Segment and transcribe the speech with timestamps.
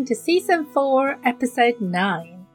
[0.00, 2.46] listening to season 4, episode 9.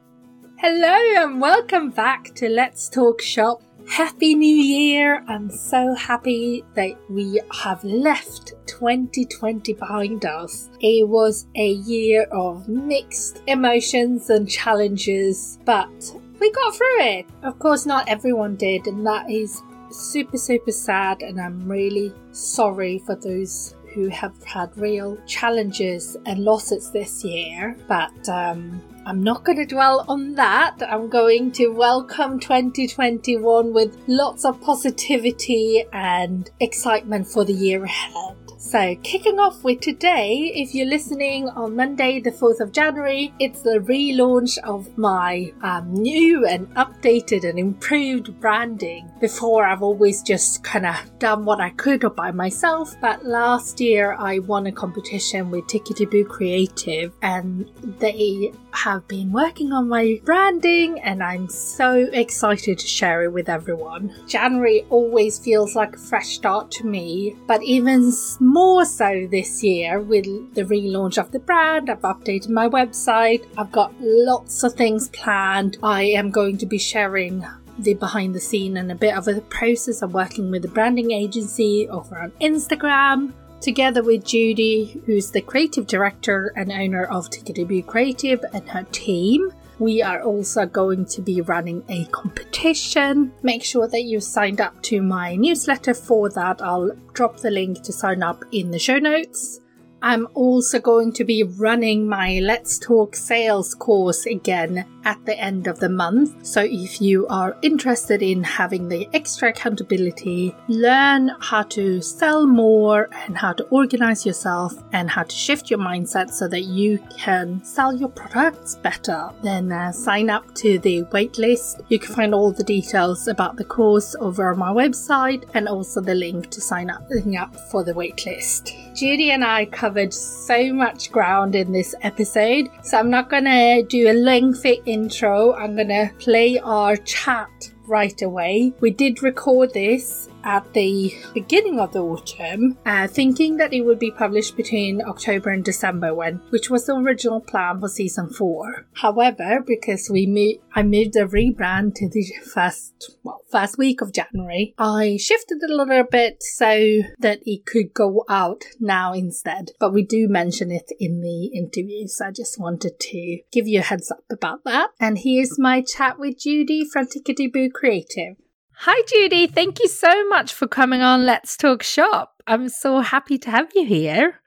[0.58, 3.62] Hello and welcome back to Let's Talk Shop.
[3.88, 5.22] Happy New Year!
[5.28, 10.70] I'm so happy that we have left 2020 behind us.
[10.80, 17.26] It was a year of mixed emotions and challenges, but we got through it.
[17.44, 22.98] Of course, not everyone did, and that is super, super sad, and I'm really sorry
[23.06, 27.74] for those who have had real challenges and losses this year.
[27.88, 30.76] But um, I'm not going to dwell on that.
[30.86, 38.36] I'm going to welcome 2021 with lots of positivity and excitement for the year ahead.
[38.66, 43.62] So, kicking off with today, if you're listening on Monday, the 4th of January, it's
[43.62, 49.08] the relaunch of my um, new and updated and improved branding.
[49.20, 54.16] Before, I've always just kind of done what I could by myself, but last year
[54.18, 60.20] I won a competition with Tickety Boo Creative, and they have been working on my
[60.24, 64.14] branding, and I'm so excited to share it with everyone.
[64.28, 70.00] January always feels like a fresh start to me, but even more so this year
[70.00, 70.24] with
[70.54, 71.90] the relaunch of the brand.
[71.90, 73.46] I've updated my website.
[73.56, 75.78] I've got lots of things planned.
[75.82, 77.44] I am going to be sharing
[77.78, 81.10] the behind the scene and a bit of a process of working with the branding
[81.10, 83.32] agency over on Instagram.
[83.60, 88.84] Together with Judy, who's the creative director and owner of Tickety Boo Creative, and her
[88.92, 89.50] team.
[89.78, 93.32] We are also going to be running a competition.
[93.42, 96.62] Make sure that you signed up to my newsletter for that.
[96.62, 99.60] I'll drop the link to sign up in the show notes.
[100.06, 105.66] I'm also going to be running my Let's Talk sales course again at the end
[105.66, 106.46] of the month.
[106.46, 113.08] So if you are interested in having the extra accountability, learn how to sell more
[113.26, 117.64] and how to organize yourself and how to shift your mindset so that you can
[117.64, 121.84] sell your products better, then uh, sign up to the waitlist.
[121.88, 126.00] You can find all the details about the course over on my website and also
[126.00, 127.02] the link to sign up,
[127.40, 128.94] up for the waitlist.
[128.94, 134.10] Judy and I covered so much ground in this episode, so I'm not gonna do
[134.10, 135.54] a lengthy intro.
[135.54, 137.48] I'm gonna play our chat
[137.86, 138.74] right away.
[138.80, 143.98] We did record this at the beginning of the autumn, uh, thinking that it would
[143.98, 148.86] be published between October and December, when which was the original plan for season four.
[148.94, 154.12] However, because we moved, I moved the rebrand to the first well first week of
[154.12, 159.72] January, I shifted it a little bit so that it could go out now instead.
[159.80, 163.80] But we do mention it in the interview, so I just wanted to give you
[163.80, 164.90] a heads up about that.
[165.00, 168.36] And here's my chat with Judy from Tickety Boo Creative.
[168.80, 169.46] Hi, Judy.
[169.46, 172.34] Thank you so much for coming on Let's Talk Shop.
[172.46, 174.40] I'm so happy to have you here.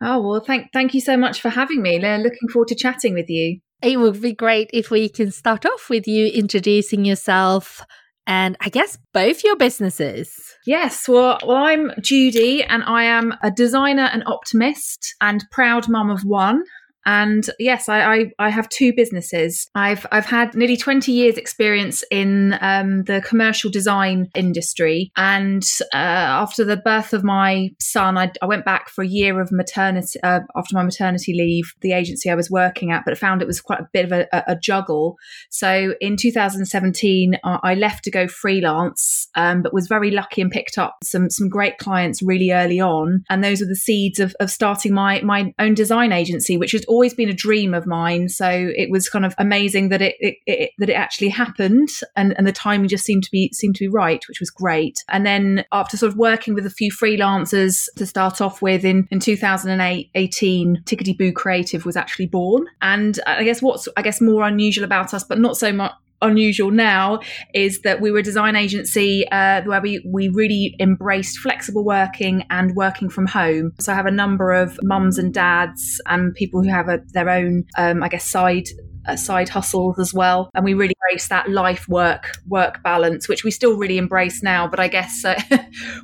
[0.00, 1.98] Oh, well, thank, thank you so much for having me.
[1.98, 3.58] Looking forward to chatting with you.
[3.82, 7.84] It would be great if we can start off with you introducing yourself
[8.24, 10.32] and I guess both your businesses.
[10.64, 16.08] Yes, well, well, I'm Judy and I am a designer and optimist and proud mum
[16.08, 16.62] of one.
[17.04, 19.68] And yes, I, I, I, have two businesses.
[19.74, 25.96] I've I've had nearly twenty years experience in um, the commercial design industry, and uh,
[25.96, 30.20] after the birth of my son, I, I, went back for a year of maternity
[30.22, 31.74] uh, after my maternity leave.
[31.80, 34.26] The agency I was working at, but found it was quite a bit of a,
[34.46, 35.16] a juggle.
[35.50, 40.78] So in 2017, I left to go freelance, um, but was very lucky and picked
[40.78, 44.50] up some some great clients really early on, and those were the seeds of, of
[44.50, 48.28] starting my my own design agency, which is always been a dream of mine.
[48.28, 52.34] So it was kind of amazing that it, it, it, that it actually happened, and,
[52.36, 55.02] and the timing just seemed to be seemed to be right, which was great.
[55.08, 59.08] And then after sort of working with a few freelancers to start off with in
[59.10, 62.66] in 2018, Tickety Boo Creative was actually born.
[62.82, 66.70] And I guess what's I guess more unusual about us, but not so much unusual
[66.70, 67.20] now
[67.54, 72.44] is that we were a design agency uh, where we, we really embraced flexible working
[72.50, 73.72] and working from home.
[73.80, 77.28] So I have a number of mums and dads and people who have a, their
[77.28, 78.68] own, um, I guess, side
[79.04, 83.44] uh, side hustles as well and we really embrace that life work work balance which
[83.44, 85.40] we still really embrace now but i guess uh,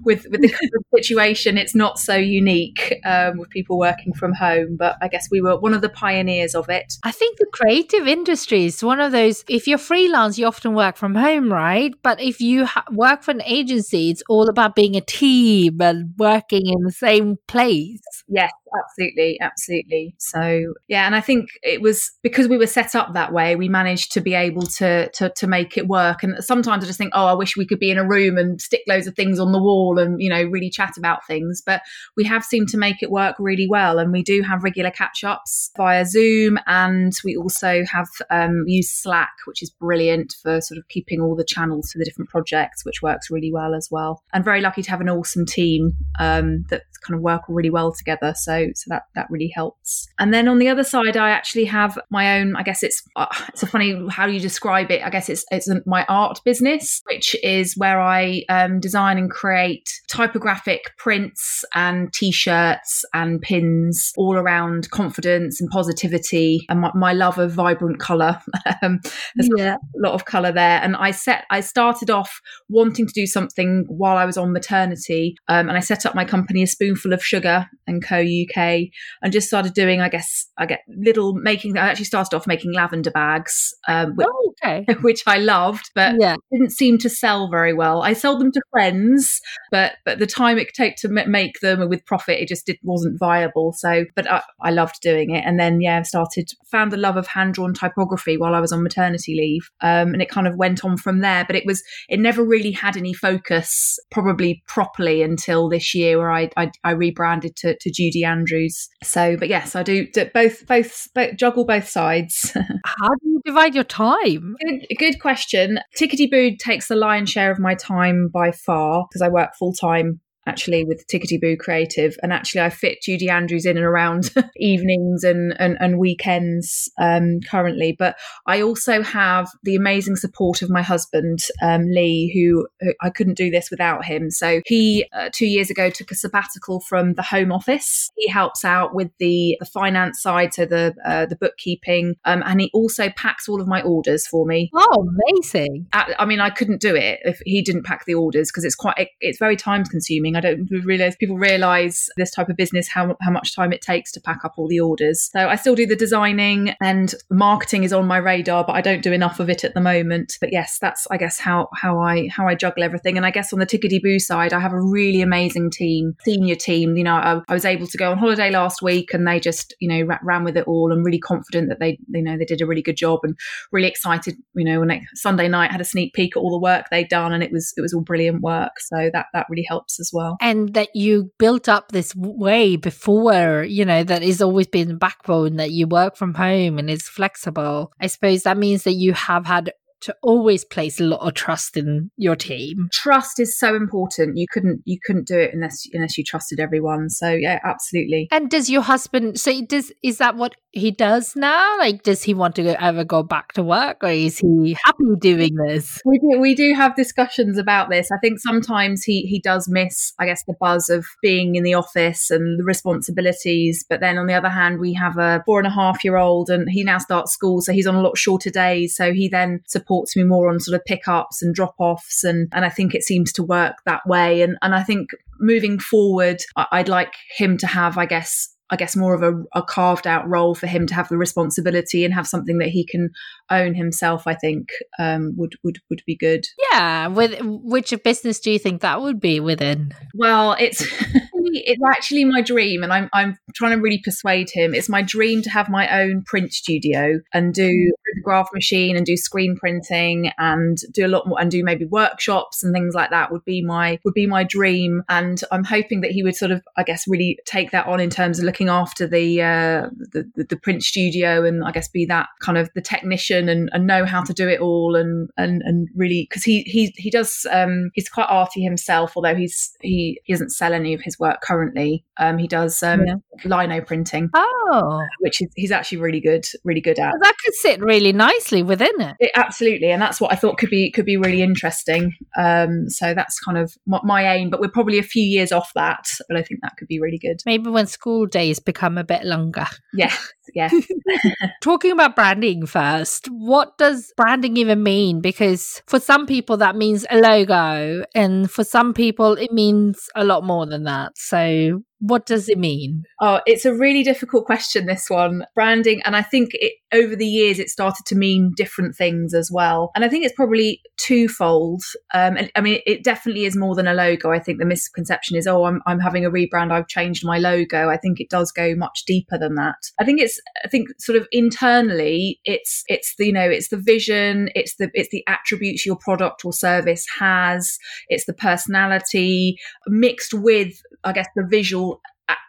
[0.04, 4.96] with with the situation it's not so unique um, with people working from home but
[5.00, 6.94] i guess we were one of the pioneers of it.
[7.02, 10.96] I think the creative industry is one of those if you're freelance you often work
[10.96, 11.94] from home right?
[12.02, 16.14] But if you ha- work for an agency it's all about being a team and
[16.18, 18.00] working in the same place.
[18.28, 20.14] Yes absolutely, absolutely.
[20.18, 23.68] So yeah, and I think it was because we were set up that way, we
[23.68, 26.22] managed to be able to to to make it work.
[26.22, 28.60] And sometimes I just think, oh, I wish we could be in a room and
[28.60, 31.62] stick loads of things on the wall and you know really chat about things.
[31.64, 31.82] But
[32.16, 35.24] we have seemed to make it work really well, and we do have regular catch
[35.24, 40.78] ups via Zoom, and we also have um, used Slack, which is brilliant for sort
[40.78, 44.22] of keeping all the channels for the different projects, which works really well as well.
[44.32, 47.92] And very lucky to have an awesome team um, that kind of work really well
[47.92, 48.34] together.
[48.36, 50.08] So so that that really helps.
[50.18, 52.56] And then on the other side, I actually have my own.
[52.56, 55.02] I guess it's uh, it's a funny how do you describe it.
[55.02, 59.88] I guess it's it's my art business, which is where I um, design and create
[60.08, 67.38] typographic prints and t-shirts and pins all around confidence and positivity and my, my love
[67.38, 68.38] of vibrant color.
[68.82, 69.00] um,
[69.34, 69.76] there's yeah.
[69.76, 73.84] a lot of color there, and I set I started off wanting to do something
[73.88, 77.24] while I was on maternity, um, and I set up my company, A Spoonful of
[77.24, 78.88] Sugar and Co UK,
[79.22, 81.76] and just started doing, I guess, I get little making.
[81.76, 84.86] I actually started off making lavender bags, um, which, oh, okay.
[85.02, 86.36] which I loved, but yeah.
[86.50, 88.02] didn't seem to sell very well.
[88.02, 89.40] I sold them to friends,
[89.70, 93.18] but but the time it took to make them with profit, it just did, wasn't
[93.18, 93.72] viable.
[93.76, 97.26] So, but I, I loved doing it, and then yeah, started found the love of
[97.26, 100.84] hand drawn typography while I was on maternity leave, um, and it kind of went
[100.84, 101.44] on from there.
[101.44, 106.30] But it was it never really had any focus, probably properly until this year, where
[106.30, 108.88] I I, I rebranded to, to Judy Andrews.
[109.02, 112.52] So, but yes, I do, do both, both, both juggle both sides.
[112.84, 114.54] How do you divide your time?
[114.64, 115.78] Good, good question.
[115.98, 119.72] Tickety Boo takes the lion's share of my time by far because I work full
[119.72, 122.16] time actually with Tickety Boo Creative.
[122.22, 127.40] And actually, I fit Judy Andrews in and around evenings and, and, and weekends um,
[127.48, 127.94] currently.
[127.96, 128.16] But
[128.46, 133.36] I also have the amazing support of my husband, um, Lee, who, who, I couldn't
[133.36, 134.30] do this without him.
[134.30, 138.10] So he, uh, two years ago, took a sabbatical from the home office.
[138.16, 142.16] He helps out with the, the finance side, so the, uh, the bookkeeping.
[142.24, 144.70] Um, and he also packs all of my orders for me.
[144.74, 145.86] Oh, amazing.
[145.92, 148.74] I, I mean, I couldn't do it if he didn't pack the orders because it's
[148.74, 150.36] quite, it, it's very time consuming.
[150.38, 154.12] I don't realize people realize this type of business how how much time it takes
[154.12, 155.30] to pack up all the orders.
[155.32, 159.02] So I still do the designing and marketing is on my radar, but I don't
[159.02, 160.38] do enough of it at the moment.
[160.40, 163.16] But yes, that's I guess how how I how I juggle everything.
[163.16, 166.54] And I guess on the Tickety Boo side, I have a really amazing team, senior
[166.54, 166.96] team.
[166.96, 169.74] You know, I, I was able to go on holiday last week, and they just
[169.80, 172.60] you know ran with it all, and really confident that they you know they did
[172.60, 173.36] a really good job, and
[173.72, 174.36] really excited.
[174.54, 177.08] You know, when I, Sunday night had a sneak peek at all the work they'd
[177.08, 178.80] done, and it was it was all brilliant work.
[178.80, 183.64] So that that really helps as well and that you built up this way before,
[183.64, 187.92] you know, that has always been backbone that you work from home and is flexible.
[188.00, 191.76] I suppose that means that you have had to always place a lot of trust
[191.76, 192.88] in your team.
[192.92, 194.36] Trust is so important.
[194.36, 197.10] You couldn't you couldn't do it unless unless you trusted everyone.
[197.10, 198.28] So yeah, absolutely.
[198.30, 201.78] And does your husband so does is that what he does now?
[201.78, 205.16] Like does he want to go, ever go back to work or is he happy
[205.18, 206.00] doing this?
[206.04, 208.10] We do, we do have discussions about this.
[208.12, 211.74] I think sometimes he he does miss I guess the buzz of being in the
[211.74, 215.66] office and the responsibilities, but then on the other hand we have a four and
[215.66, 218.50] a half year old and he now starts school so he's on a lot shorter
[218.50, 222.24] days so he then supports supports me more on sort of pickups and drop offs.
[222.24, 224.42] And, and I think it seems to work that way.
[224.42, 228.94] And, and I think moving forward, I'd like him to have, I guess, I guess
[228.94, 232.26] more of a, a, carved out role for him to have the responsibility and have
[232.26, 233.08] something that he can
[233.50, 234.26] own himself.
[234.26, 234.68] I think
[234.98, 236.44] um, would would would be good.
[236.70, 239.92] Yeah, with which business do you think that would be within?
[240.14, 240.84] Well, it's
[241.54, 244.74] it's actually my dream, and I'm I'm trying to really persuade him.
[244.74, 249.04] It's my dream to have my own print studio and do the graph machine and
[249.04, 253.10] do screen printing and do a lot more and do maybe workshops and things like
[253.10, 253.32] that.
[253.32, 256.62] Would be my would be my dream, and I'm hoping that he would sort of
[256.76, 260.44] I guess really take that on in terms of looking after the uh, the, the,
[260.44, 264.04] the print studio and I guess be that kind of the technician and, and know
[264.04, 267.90] how to do it all and and and really because he he he does um,
[267.94, 272.04] he's quite arty himself, although he's he, he doesn't sell any of his work currently.
[272.18, 273.14] Um, he does um, yeah.
[273.44, 274.30] lino printing.
[274.34, 277.14] Oh, which is, he's actually really good, really good at.
[277.20, 279.16] that could sit really nicely within it.
[279.20, 279.30] it.
[279.34, 282.12] Absolutely, and that's what I thought could be could be really interesting.
[282.36, 285.72] Um, so that's kind of my, my aim, but we're probably a few years off
[285.74, 286.08] that.
[286.28, 287.40] But I think that could be really good.
[287.46, 289.66] Maybe when school days become a bit longer.
[289.94, 290.12] Yeah,
[290.54, 290.70] yeah.
[291.62, 295.20] Talking about branding first, what does branding even mean?
[295.20, 300.24] Because for some people that means a logo, and for some people it means a
[300.24, 301.16] lot more than that.
[301.16, 303.04] So what does it mean?
[303.20, 305.44] Oh, it's a really difficult question, this one.
[305.54, 309.50] Branding, and I think it, over the years it started to mean different things as
[309.52, 309.90] well.
[309.94, 311.82] And I think it's probably twofold.
[312.14, 314.30] Um, and I mean, it definitely is more than a logo.
[314.30, 316.70] I think the misconception is, oh, I'm, I'm having a rebrand.
[316.70, 317.88] I've changed my logo.
[317.88, 319.90] I think it does go much deeper than that.
[320.00, 323.76] I think it's, I think sort of internally, it's, it's the, you know, it's the
[323.76, 327.78] vision, it's the, it's the attributes your product or service has,
[328.08, 331.87] it's the personality mixed with, I guess, the visual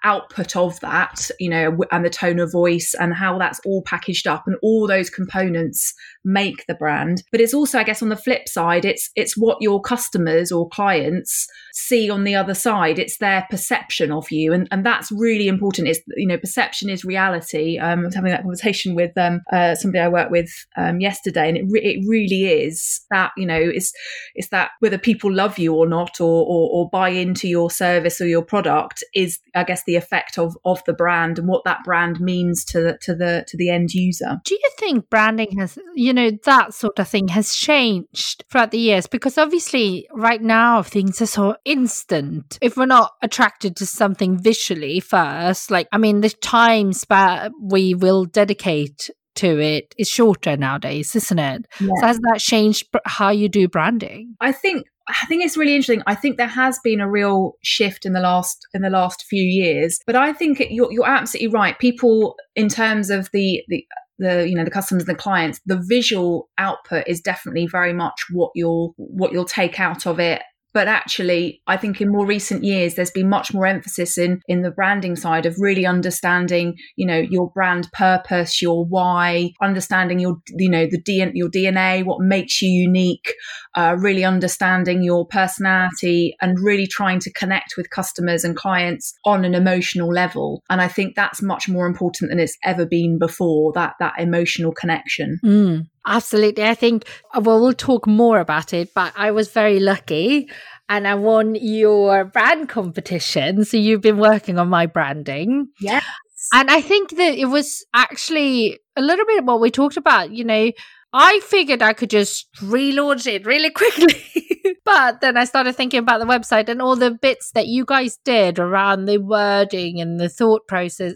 [0.04, 4.28] output of that, you know, and the tone of voice and how that's all packaged
[4.28, 5.94] up and all those components
[6.24, 7.24] make the brand.
[7.32, 10.70] But it's also, I guess, on the flip side, it's it's what your customers or
[10.70, 13.00] clients see on the other side.
[13.00, 15.88] It's their perception of you, and and that's really important.
[15.88, 17.78] Is you know, perception is reality.
[17.78, 21.48] Um, I was having that conversation with um uh, somebody I worked with um yesterday,
[21.48, 23.94] and it re- it really is that you know it's
[24.36, 28.22] it's that whether people love you or not, or, or or buy into your service
[28.22, 31.84] or your product is, I guess, the effect of of the brand and what that
[31.84, 34.42] brand means to the to the to the end user.
[34.44, 38.80] Do you think branding has you know that sort of thing has changed throughout the
[38.80, 44.38] years because obviously right now things are so instant if we're not attracted to something
[44.42, 50.58] visually first like i mean the time span we will dedicate to it is shorter
[50.58, 51.88] nowadays isn't it yeah.
[52.00, 56.04] so has that changed how you do branding i think I think it's really interesting.
[56.06, 59.44] I think there has been a real shift in the last in the last few
[59.44, 61.78] years, but I think you're, you're absolutely right.
[61.80, 63.86] People, in terms of the the
[64.20, 68.26] the you know the customers and the clients the visual output is definitely very much
[68.32, 70.42] what you'll what you'll take out of it
[70.74, 74.62] but actually i think in more recent years there's been much more emphasis in in
[74.62, 80.38] the branding side of really understanding you know your brand purpose your why understanding your
[80.58, 83.34] you know the DNA, your dna what makes you unique
[83.76, 89.46] uh, really understanding your personality and really trying to connect with customers and clients on
[89.46, 93.72] an emotional level and i think that's much more important than it's ever been before
[93.74, 95.86] that that emotional connection mm.
[96.10, 96.64] Absolutely.
[96.64, 100.50] I think, uh, well, we'll talk more about it, but I was very lucky
[100.90, 103.64] and I won your brand competition.
[103.64, 105.68] So you've been working on my branding.
[105.80, 106.04] Yes.
[106.52, 110.32] And I think that it was actually a little bit of what we talked about.
[110.32, 110.72] You know,
[111.14, 114.49] I figured I could just relaunch it really quickly.
[114.86, 118.18] But then I started thinking about the website and all the bits that you guys
[118.24, 121.14] did around the wording and the thought process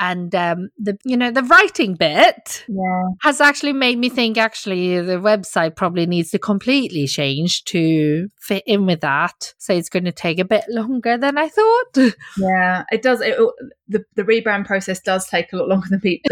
[0.00, 3.08] and um, the you know the writing bit yeah.
[3.22, 8.62] has actually made me think actually the website probably needs to completely change to fit
[8.66, 9.54] in with that.
[9.58, 11.96] So it's going to take a bit longer than I thought.
[12.38, 13.20] Yeah, it does.
[13.20, 13.52] It, oh,
[13.88, 16.30] the the rebrand process does take a lot longer than people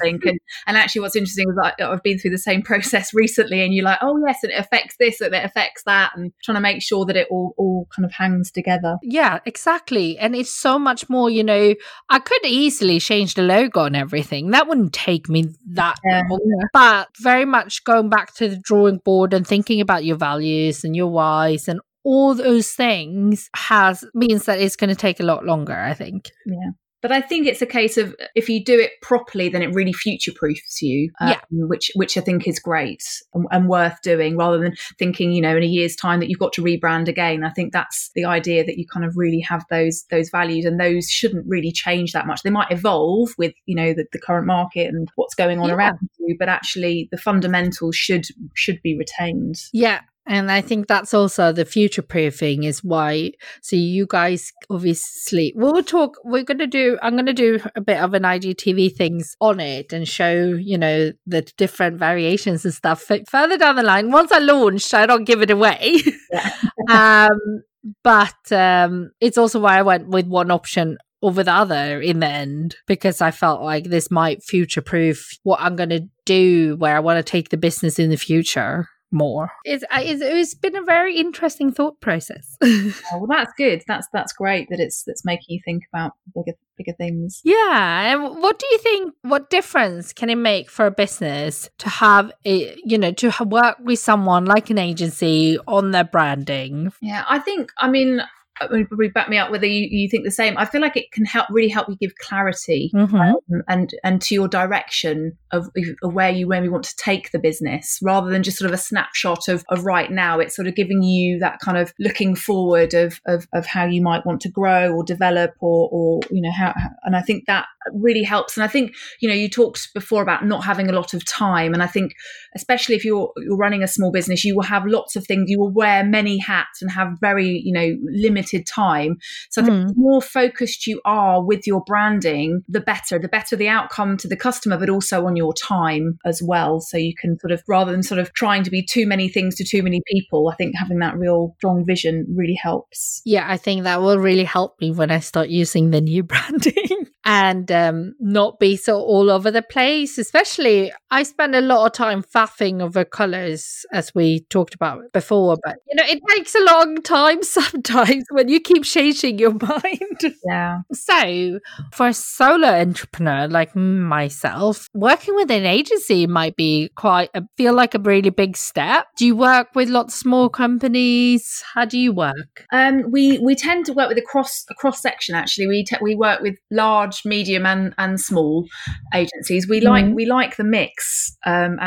[0.00, 0.24] think.
[0.24, 3.72] And and actually, what's interesting is that I've been through the same process recently, and
[3.72, 6.60] you're like, oh yes, and it affects this and it affects that, and trying to
[6.60, 8.96] make sure that it all all kind of hangs together.
[9.02, 10.18] Yeah, exactly.
[10.18, 11.30] And it's so much more.
[11.30, 11.74] You know,
[12.08, 14.50] I could easily change the logo and everything.
[14.50, 16.22] That wouldn't take me that yeah.
[16.28, 16.40] long.
[16.72, 20.96] But very much going back to the drawing board and thinking about your values and
[20.96, 21.10] your
[21.54, 25.74] whys and all those things has means that it's going to take a lot longer
[25.74, 26.70] i think yeah
[27.04, 29.92] but I think it's a case of if you do it properly, then it really
[29.92, 31.40] future proofs you, um, yeah.
[31.50, 35.54] which which I think is great and, and, worth doing, rather than thinking you know
[35.54, 37.44] in a year's time that you've got to rebrand again.
[37.44, 40.80] I think that's the idea that you kind of really have those those values, and
[40.80, 42.40] those shouldn't really change that much.
[42.42, 45.74] They might evolve with you know the, the current market and what's going on yeah.
[45.74, 49.56] around you, but actually the fundamentals should should be retained.
[49.74, 53.32] Yeah, and I think that's also the future proofing is why.
[53.60, 56.16] So you guys obviously we'll talk.
[56.24, 56.98] We're gonna do.
[57.02, 61.12] I'm gonna do a bit of an IGTV things on it and show you know
[61.26, 64.10] the different variations and stuff further down the line.
[64.10, 66.00] Once I launch, I don't give it away.
[66.88, 67.62] um,
[68.02, 72.26] but um, it's also why I went with one option over the other in the
[72.26, 76.94] end because I felt like this might future proof what I'm going to do where
[76.94, 79.50] I want to take the business in the future more.
[79.64, 82.56] It's, uh, it's, it's been a very interesting thought process.
[82.62, 83.82] oh, well, that's good.
[83.86, 87.40] That's that's great that it's that's making you think about bigger bigger things.
[87.44, 88.12] Yeah.
[88.12, 89.14] And what do you think?
[89.22, 93.76] What difference can it make for a business to have a you know to work
[93.80, 96.92] with someone like an agency on their branding?
[97.00, 97.70] Yeah, I think.
[97.78, 98.20] I mean,
[98.56, 100.56] probably back me up whether you, you, think the same.
[100.56, 103.16] I feel like it can help really help you give clarity mm-hmm.
[103.16, 105.68] um, and and to your direction of,
[106.02, 108.74] of where you where we want to take the business, rather than just sort of
[108.74, 110.38] a snapshot of, of right now.
[110.38, 114.02] It's sort of giving you that kind of looking forward of of, of how you
[114.02, 116.74] might want to grow or develop or or you know how.
[117.02, 118.56] And I think that really helps.
[118.56, 121.74] And I think you know you talked before about not having a lot of time,
[121.74, 122.14] and I think
[122.54, 125.50] especially if you're you're running a small business, you will have lots of things.
[125.50, 129.16] You will wear many hats and have very you know limited time.
[129.50, 129.88] So mm.
[129.88, 133.18] the more focused you are with your branding, the better.
[133.18, 136.80] The better the outcome to the customer, but also on your time as well.
[136.80, 139.54] So you can sort of rather than sort of trying to be too many things
[139.56, 143.22] to too many people, I think having that real strong vision really helps.
[143.24, 147.08] Yeah, I think that will really help me when I start using the new branding
[147.24, 150.18] and um, not be so all over the place.
[150.18, 155.56] Especially, I spend a lot of time faffing over colors, as we talked about before.
[155.62, 160.34] But you know, it takes a long time sometimes when you keep changing your mind.
[160.44, 160.80] Yeah.
[160.92, 161.60] So,
[161.92, 167.74] for a solo entrepreneur like myself, working with an agency might be quite a, feel
[167.74, 169.06] like a really big step.
[169.16, 171.62] Do you work with lots of small companies?
[171.74, 172.66] How do you work?
[172.72, 175.34] Um, we we tend to work with a cross a cross section.
[175.34, 178.66] Actually, we te- we work with large large, medium, and and small
[179.14, 179.68] agencies.
[179.68, 180.14] We like mm-hmm.
[180.14, 181.36] we like the mix.
[181.46, 181.78] Um,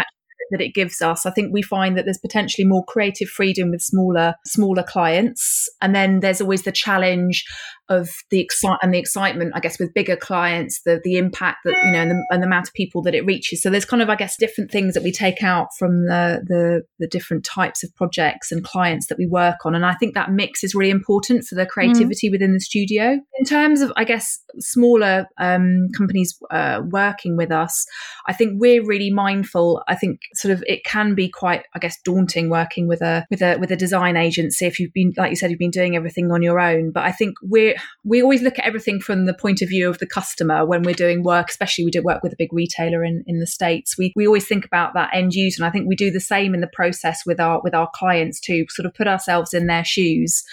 [0.50, 1.25] that it gives us.
[1.25, 5.93] I think we find that there's potentially more creative freedom with smaller smaller clients, and
[5.93, 7.43] then there's always the challenge
[7.89, 11.75] of the excite and the excitement, I guess, with bigger clients, the the impact that
[11.86, 13.62] you know, and the, and the, amount of people that it reaches.
[13.62, 16.82] So there's kind of, I guess, different things that we take out from the, the
[17.00, 20.32] the different types of projects and clients that we work on, and I think that
[20.32, 21.70] mix is really important for the mm.
[21.70, 22.32] creativity mm.
[22.32, 23.20] within the studio.
[23.39, 27.86] In terms of, I guess, smaller um, companies uh, working with us,
[28.27, 29.84] I think we're really mindful.
[29.88, 33.41] I think sort of it can be quite, I guess, daunting working with a with
[33.41, 36.32] a with a design agency if you've been, like you said, you've been doing everything
[36.32, 36.91] on your own.
[36.91, 40.00] But I think we're we always look at everything from the point of view of
[40.00, 43.24] the customer when we're doing work, especially we do work with a big retailer in,
[43.27, 43.98] in the States.
[43.98, 45.63] We, we always think about that end user.
[45.63, 48.39] And I think we do the same in the process with our, with our clients
[48.39, 50.43] too, sort of put ourselves in their shoes.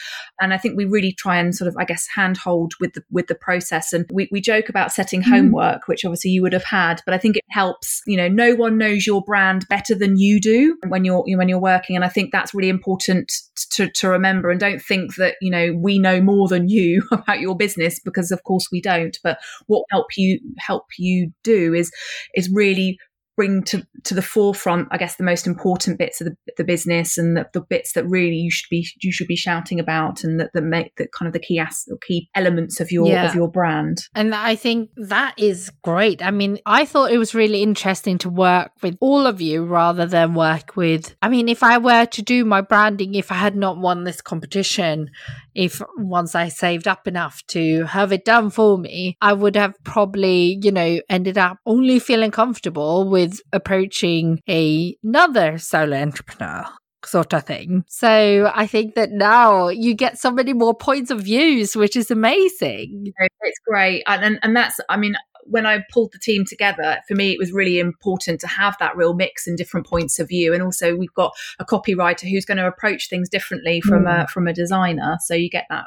[0.41, 3.27] And I think we really try and sort of, I guess, handhold with the, with
[3.27, 3.93] the process.
[3.93, 5.29] And we, we joke about setting mm.
[5.29, 8.55] homework, which obviously you would have had, but I think it helps, you know, no
[8.55, 11.97] one knows your brand better than you do when you're, when you're working.
[11.97, 13.33] And I think that's really important
[13.71, 14.51] to, to remember.
[14.51, 18.31] And don't think that, you know, we know more than you about your business because
[18.31, 21.91] of course we don't but what help you help you do is
[22.35, 22.99] is really
[23.37, 27.19] bring to to the forefront i guess the most important bits of the, the business
[27.19, 30.39] and the, the, bits that really you should be you should be shouting about and
[30.39, 33.27] that, that make the kind of the key as, key elements of your yeah.
[33.27, 37.35] of your brand and i think that is great i mean i thought it was
[37.35, 41.63] really interesting to work with all of you rather than work with i mean if
[41.63, 45.11] i were to do my branding if i had not won this competition
[45.55, 49.75] if once i saved up enough to have it done for me i would have
[49.85, 56.65] probably you know ended up only feeling comfortable with with approaching a, another solo entrepreneur
[57.05, 57.85] sort of thing.
[57.89, 62.11] So I think that now you get so many more points of views, which is
[62.11, 63.13] amazing.
[63.43, 64.03] It's great.
[64.07, 67.39] And, and, and that's, I mean, when I pulled the team together, for me, it
[67.39, 70.55] was really important to have that real mix and different points of view.
[70.55, 74.25] And also, we've got a copywriter who's going to approach things differently from mm.
[74.25, 75.85] a from a designer, so you get that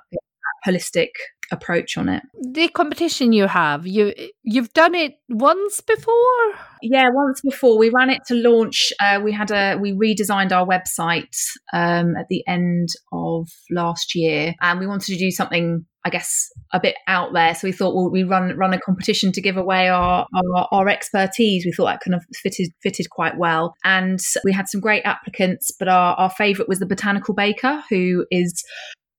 [0.65, 1.09] holistic
[1.51, 2.23] approach on it.
[2.53, 6.13] The competition you have, you you've done it once before?
[6.81, 7.77] Yeah, once before.
[7.77, 8.91] We ran it to launch.
[9.01, 11.35] Uh, we had a we redesigned our website
[11.73, 15.85] um, at the end of last year, and we wanted to do something.
[16.05, 19.33] I guess a bit out there, so we thought, well, we run run a competition
[19.33, 21.65] to give away our, our, our expertise.
[21.65, 25.69] We thought that kind of fitted fitted quite well, and we had some great applicants.
[25.77, 28.63] But our, our favourite was the botanical baker, who is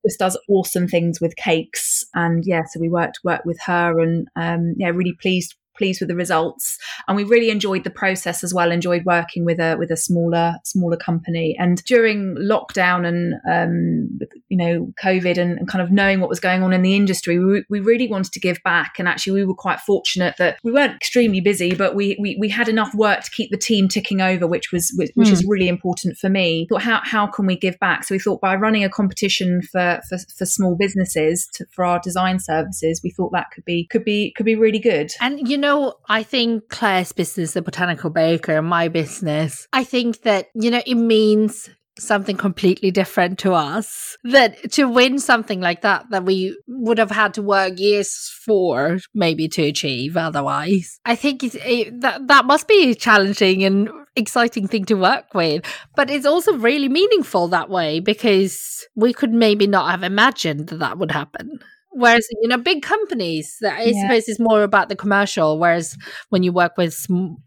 [0.07, 2.05] just does awesome things with cakes.
[2.15, 6.09] And yeah, so we worked worked with her, and um, yeah, really pleased pleased with
[6.09, 6.79] the results.
[7.07, 10.55] And we really enjoyed the process as well enjoyed working with a with a smaller
[10.65, 11.57] smaller company.
[11.59, 16.41] And during lockdown and um, you know covid and, and, kind of knowing what was
[16.41, 18.97] going on in the industry we, we really wanted to give back.
[18.99, 22.49] And actually we were quite fortunate that we weren't extremely busy but we we, we
[22.49, 25.33] had enough work to keep the team ticking over which was which, mm.
[25.33, 26.67] is really important for me.
[26.69, 28.05] Thought how, how can we give back?
[28.05, 32.01] So we thought by running a competition for for, for small businesses to, for our
[32.01, 35.13] design services we thought that could be could be could be really good.
[35.21, 39.85] And you know know, I think Claire's business, the botanical baker, and my business, I
[39.85, 45.61] think that, you know, it means something completely different to us that to win something
[45.61, 51.01] like that that we would have had to work years for maybe to achieve otherwise
[51.05, 55.33] i think it, eh, that that must be a challenging and exciting thing to work
[55.33, 55.65] with.
[55.95, 60.81] But it's also really meaningful that way because we could maybe not have imagined that
[60.81, 61.61] that would happen
[61.99, 64.03] Whereas, you know, big companies, I Yeah.
[64.03, 65.59] suppose is more about the commercial.
[65.59, 65.97] Whereas
[66.31, 66.95] when you work with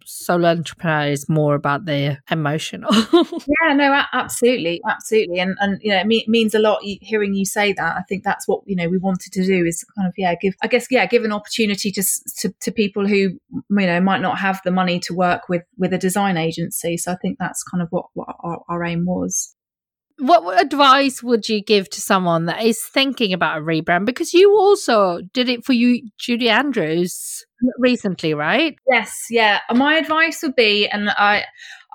[0.06, 2.92] solo entrepreneurs, more about the emotional.
[3.64, 7.46] Yeah, no, absolutely, absolutely, and and you know, it me- means a lot hearing you
[7.46, 7.96] say that.
[7.98, 10.54] I think that's what you know we wanted to do is kind of yeah, give
[10.62, 12.04] I guess yeah, give an opportunity to
[12.40, 15.94] to, to people who you know might not have the money to work with with
[15.94, 16.98] a design agency.
[16.98, 19.56] So I think that's kind of what what our, our aim was.
[20.22, 24.06] What advice would you give to someone that is thinking about a rebrand?
[24.06, 27.44] Because you also did it for you, Judy Andrews,
[27.78, 28.76] recently, right?
[28.90, 29.60] Yes, yeah.
[29.74, 31.46] My advice would be, and I,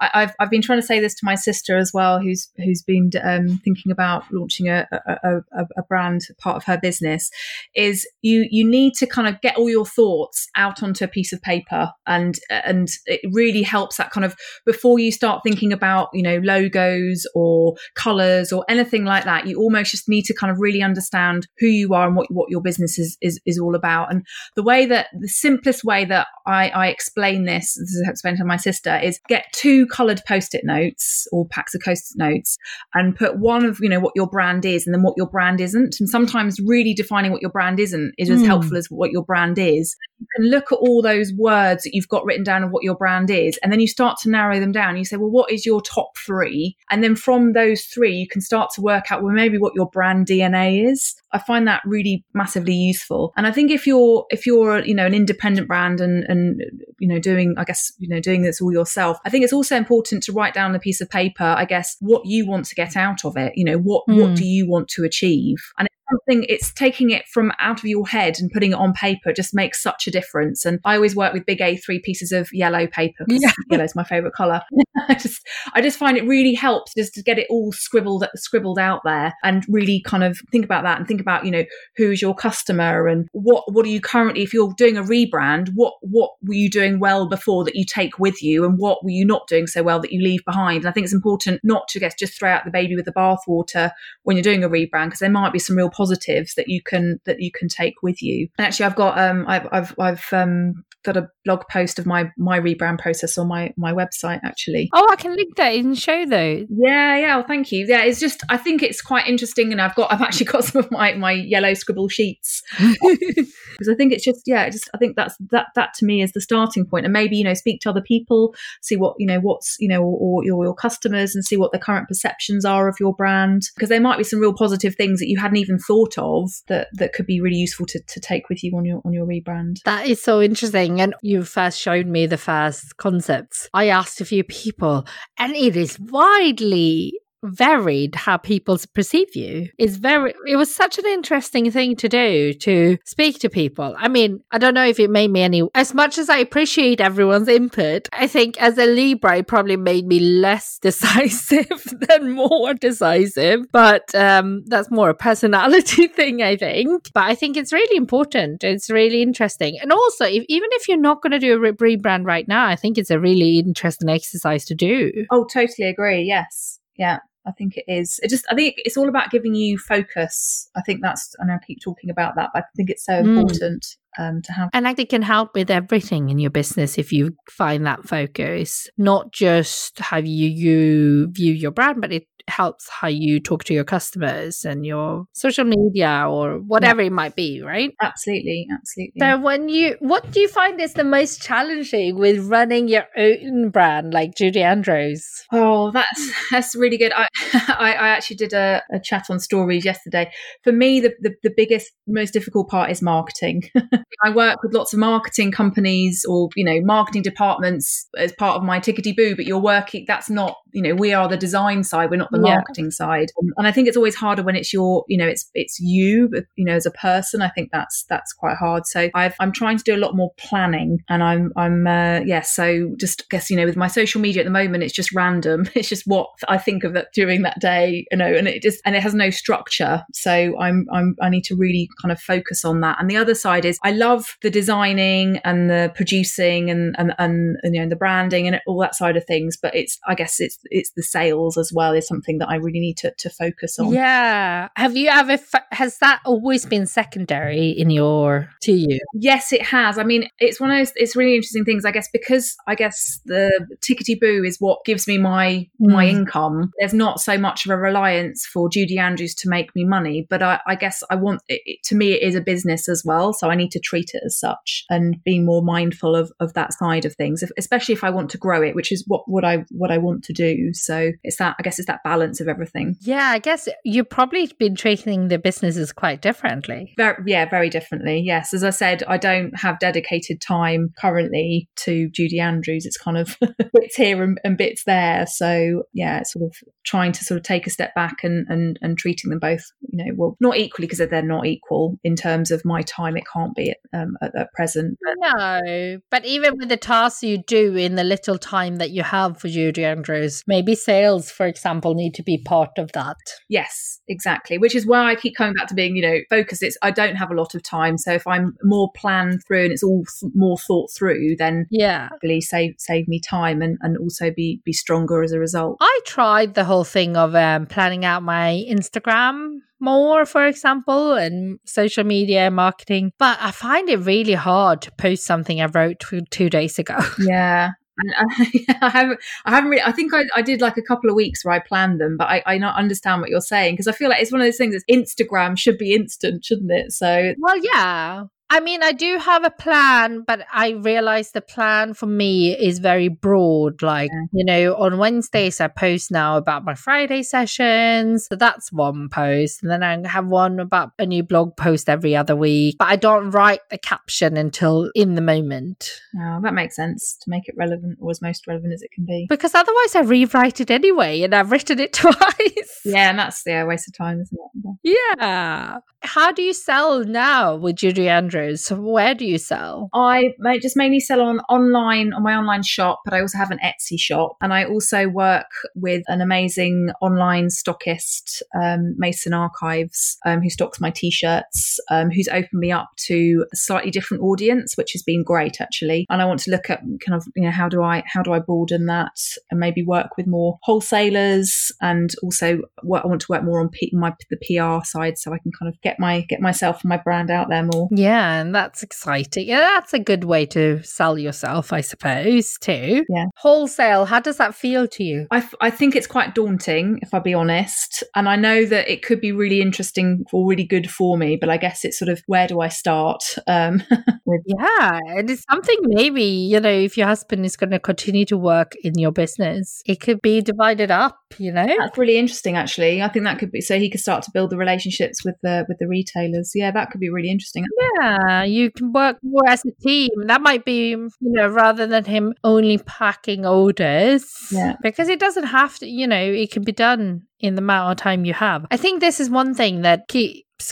[0.01, 2.83] I I've I've been trying to say this to my sister as well, who's who's
[2.83, 7.31] been um, thinking about launching a, a a a brand part of her business,
[7.75, 11.33] is you you need to kind of get all your thoughts out onto a piece
[11.33, 16.09] of paper, and and it really helps that kind of before you start thinking about
[16.13, 19.47] you know logos or colors or anything like that.
[19.47, 22.51] You almost just need to kind of really understand who you are and what what
[22.51, 24.27] your business is is, is all about, and
[24.57, 28.45] the way that the simplest way that I, I explain this, this is explained to
[28.45, 32.57] my sister, is get two coloured post-it notes or packs of post-it notes
[32.95, 35.61] and put one of you know what your brand is and then what your brand
[35.61, 35.97] isn't.
[35.99, 38.47] And sometimes really defining what your brand isn't is as Hmm.
[38.47, 39.97] helpful as what your brand is.
[40.19, 42.95] You can look at all those words that you've got written down of what your
[42.95, 44.97] brand is, and then you start to narrow them down.
[44.97, 46.77] You say, well, what is your top three?
[46.91, 49.89] And then from those three, you can start to work out well maybe what your
[49.91, 51.15] brand DNA is.
[51.37, 53.33] I find that really massively useful.
[53.37, 56.63] And I think if you're if you're you know an independent brand and and
[56.99, 59.77] you know doing I guess you know doing this all yourself, I think it's also
[59.77, 62.75] important to write down on a piece of paper, I guess, what you want to
[62.75, 63.53] get out of it.
[63.57, 64.21] You know, what Mm.
[64.21, 65.59] what do you want to achieve?
[65.79, 69.33] And something it's taking it from out of your head and putting it on paper
[69.33, 70.65] just makes such a difference.
[70.65, 73.53] And I always work with big A3 pieces of yellow paper Yeah.
[73.71, 74.63] Yellow's my favorite color.
[75.09, 78.79] I just I just find it really helps just to get it all scribbled scribbled
[78.79, 81.65] out there and really kind of think about that and think about you know
[81.97, 85.95] who's your customer and what what are you currently if you're doing a rebrand what
[86.01, 89.25] what were you doing well before that you take with you and what were you
[89.25, 92.01] not doing so well that you leave behind and I think it's important not to
[92.01, 93.91] guess just throw out the baby with the bathwater
[94.23, 97.21] when you're doing a rebrand because there might be some real positives that you can
[97.25, 100.85] that you can take with you and actually I've got um I've I've, I've um
[101.05, 105.07] got a blog post of my my rebrand process on my my website actually Oh,
[105.11, 106.67] I can link that in show though.
[106.69, 107.37] yeah, yeah.
[107.37, 107.87] Well, thank you.
[107.87, 110.81] Yeah, it's just I think it's quite interesting, and I've got I've actually got some
[110.81, 115.17] of my my yellow scribble sheets because I think it's just yeah, just I think
[115.17, 117.91] that's that that to me is the starting point, and maybe you know speak to
[117.91, 121.45] other people, see what you know what's you know or, or your your customers, and
[121.45, 124.55] see what the current perceptions are of your brand because there might be some real
[124.55, 128.01] positive things that you hadn't even thought of that that could be really useful to
[128.01, 129.83] to take with you on your on your rebrand.
[129.85, 131.01] That is so interesting.
[131.01, 133.69] And you first showed me the first concepts.
[133.75, 135.07] I asked a few people,
[135.39, 139.69] and it is widely varied how people perceive you.
[139.79, 143.95] is very, it was such an interesting thing to do to speak to people.
[143.99, 147.01] I mean, I don't know if it made me any, as much as I appreciate
[147.01, 152.75] everyone's input, I think as a Libra, it probably made me less decisive than more
[152.75, 153.61] decisive.
[153.73, 157.11] But um, that's more a personality thing, I think.
[157.13, 158.65] But I think it's really important.
[158.65, 159.79] It's really interesting.
[159.81, 162.77] And also, if, even if you're not going to do a rebrand right now, I
[162.77, 165.13] think it's a really interesting exercise to do.
[165.31, 166.23] Oh, totally agree.
[166.23, 166.81] Yes.
[166.99, 167.19] Yeah.
[167.47, 168.19] I think it is.
[168.25, 170.69] It just, I think it's all about giving you focus.
[170.75, 173.23] I think that's, I know I keep talking about that, but I think it's so
[173.23, 173.39] Mm.
[173.39, 173.87] important
[174.19, 174.71] um, to have.
[174.73, 178.09] And I think it can help with everything in your business if you find that
[178.09, 183.65] focus, not just how you, you view your brand, but it helps how you talk
[183.65, 187.93] to your customers and your social media or whatever it might be, right?
[188.01, 188.67] Absolutely.
[188.73, 189.21] Absolutely.
[189.21, 193.71] So when you what do you find is the most challenging with running your own
[193.71, 195.25] brand like Judy Andrews?
[195.53, 197.13] Oh, that's that's really good.
[197.13, 197.27] I
[197.69, 200.31] I, I actually did a, a chat on stories yesterday.
[200.63, 203.65] For me, the, the the biggest, most difficult part is marketing.
[204.25, 208.63] I work with lots of marketing companies or you know marketing departments as part of
[208.63, 210.05] my tickety boo, but you're working.
[210.07, 212.11] That's not you know we are the design side.
[212.11, 212.55] We're not the Yeah.
[212.57, 215.51] marketing side, Um, and I think it's always harder when it's your you know it's
[215.55, 217.43] it's you but, you know as a person.
[217.43, 218.87] I think that's that's quite hard.
[218.87, 222.41] So I've, I'm trying to do a lot more planning, and I'm I'm uh, yeah.
[222.43, 225.13] So just I guess you know with my social media at the moment, it's just
[225.15, 225.69] random.
[225.77, 228.81] It's just what I think of it during that day, you know, and it just
[228.87, 230.03] and it has no structure.
[230.15, 232.97] So I'm I'm I need to really kind of focus on that.
[233.01, 237.57] And the other side is I love the designing and the producing and and and,
[237.63, 239.57] and you know the branding and all that side of things.
[239.61, 242.57] But it's I guess it's it's the sales as well is something something that I
[242.57, 243.93] really need to, to focus on.
[243.93, 244.69] Yeah.
[244.77, 248.99] Have you ever, f- has that always been secondary in your, to you?
[249.15, 249.99] Yes, it has.
[249.99, 253.21] I mean, it's one of those, it's really interesting things, I guess, because I guess
[253.25, 255.93] the tickety boo is what gives me my, mm.
[255.93, 256.73] my income.
[256.79, 260.43] There's not so much of a reliance for Judy Andrews to make me money, but
[260.43, 263.33] I, I guess I want it, to me, it is a business as well.
[263.33, 266.73] So I need to treat it as such and be more mindful of, of that
[266.75, 269.45] side of things, if, especially if I want to grow it, which is what, what
[269.45, 270.73] I, what I want to do.
[270.73, 272.97] So it's that, I guess it's that balance of everything.
[273.01, 273.29] Yeah.
[273.29, 276.95] I guess you've probably been treating the businesses quite differently.
[276.97, 278.21] Very, yeah, very differently.
[278.25, 278.53] Yes.
[278.55, 282.87] As I said, I don't have dedicated time currently to Judy Andrews.
[282.87, 283.37] It's kind of
[283.73, 285.27] bits here and, and bits there.
[285.27, 288.79] So yeah, it's sort of trying to sort of take a step back and, and,
[288.81, 292.51] and treating them both, you know, well, not equally because they're not equal in terms
[292.51, 293.17] of my time.
[293.17, 294.99] It can't be at, um, at, at present.
[295.19, 299.41] No, but even with the tasks you do in the little time that you have
[299.41, 303.17] for Judy Andrews, maybe sales, for example, need to be part of that.
[303.49, 304.59] Yes, exactly.
[304.59, 306.63] Which is why I keep coming back to being, you know, focused.
[306.63, 309.73] It's I don't have a lot of time, so if I'm more planned through and
[309.73, 313.97] it's all th- more thought through, then yeah, really save save me time and and
[313.99, 315.79] also be be stronger as a result.
[315.81, 321.59] I tried the whole thing of um, planning out my Instagram more, for example, and
[321.65, 323.13] social media marketing.
[323.19, 326.97] But I find it really hard to post something I wrote two, two days ago.
[327.19, 327.71] Yeah.
[327.99, 330.83] And uh, I, I haven't, I haven't really, I think I, I did like a
[330.83, 333.75] couple of weeks where I planned them, but I, I not understand what you're saying
[333.75, 336.71] because I feel like it's one of those things that Instagram should be instant, shouldn't
[336.71, 336.93] it?
[336.93, 338.25] So, well, yeah.
[338.49, 342.79] I mean, I do have a plan, but I realize the plan for me is
[342.79, 343.83] very broad.
[343.83, 344.27] Like, yeah.
[344.33, 348.29] you know, on Wednesdays, I post now about my Friday sessions.
[348.29, 349.63] So that's one post.
[349.63, 352.77] And then I have one about a new blog post every other week.
[352.79, 356.01] But I don't write the caption until in the moment.
[356.17, 359.05] Oh, that makes sense to make it relevant or as most relevant as it can
[359.05, 359.27] be.
[359.29, 362.81] Because otherwise, I rewrite it anyway and I've written it twice.
[362.85, 364.77] Yeah, and that's yeah, uh, waste of time, isn't it?
[365.19, 365.79] Yeah.
[366.03, 368.09] How do you sell now with Judy
[368.57, 369.89] So where do you sell?
[369.95, 373.59] I just mainly sell on online on my online shop, but I also have an
[373.65, 380.41] Etsy shop, and I also work with an amazing online stockist, um, Mason Archives, um,
[380.41, 384.93] who stocks my t-shirts, um, who's opened me up to a slightly different audience, which
[384.93, 386.07] has been great actually.
[386.11, 388.33] And I want to look at kind of you know how do I how do
[388.33, 389.19] I broaden that
[389.51, 393.69] and maybe work with more wholesalers and also what I want to work more on
[393.69, 396.89] P- my the PR side so I can kind of get my get myself and
[396.89, 397.89] my brand out there more.
[397.91, 399.47] Yeah, and that's exciting.
[399.47, 403.05] Yeah, that's a good way to sell yourself, I suppose, too.
[403.09, 403.27] Yeah.
[403.37, 405.27] Wholesale, how does that feel to you?
[405.31, 408.03] I, f- I think it's quite daunting, if I'll be honest.
[408.15, 411.49] And I know that it could be really interesting or really good for me, but
[411.49, 413.23] I guess it's sort of where do I start?
[413.47, 413.83] Um,
[414.27, 418.25] with- yeah, it is something maybe, you know, if your husband is going to continue
[418.27, 421.67] to work in your business, it could be divided up, you know?
[421.79, 423.03] That's really interesting, actually.
[423.03, 425.65] I think that could be so he could start to build the relationships with the
[425.69, 426.53] with the retailers.
[426.55, 427.65] Yeah, that could be really interesting.
[428.01, 428.16] Yeah,
[428.47, 430.11] you can work more as a team.
[430.25, 434.27] That might be, you know, rather than him only packing orders.
[434.51, 434.77] Yeah.
[434.83, 437.97] Because it doesn't have to, you know, it can be done in the amount of
[438.03, 438.67] time you have.
[438.71, 440.09] I think this is one thing that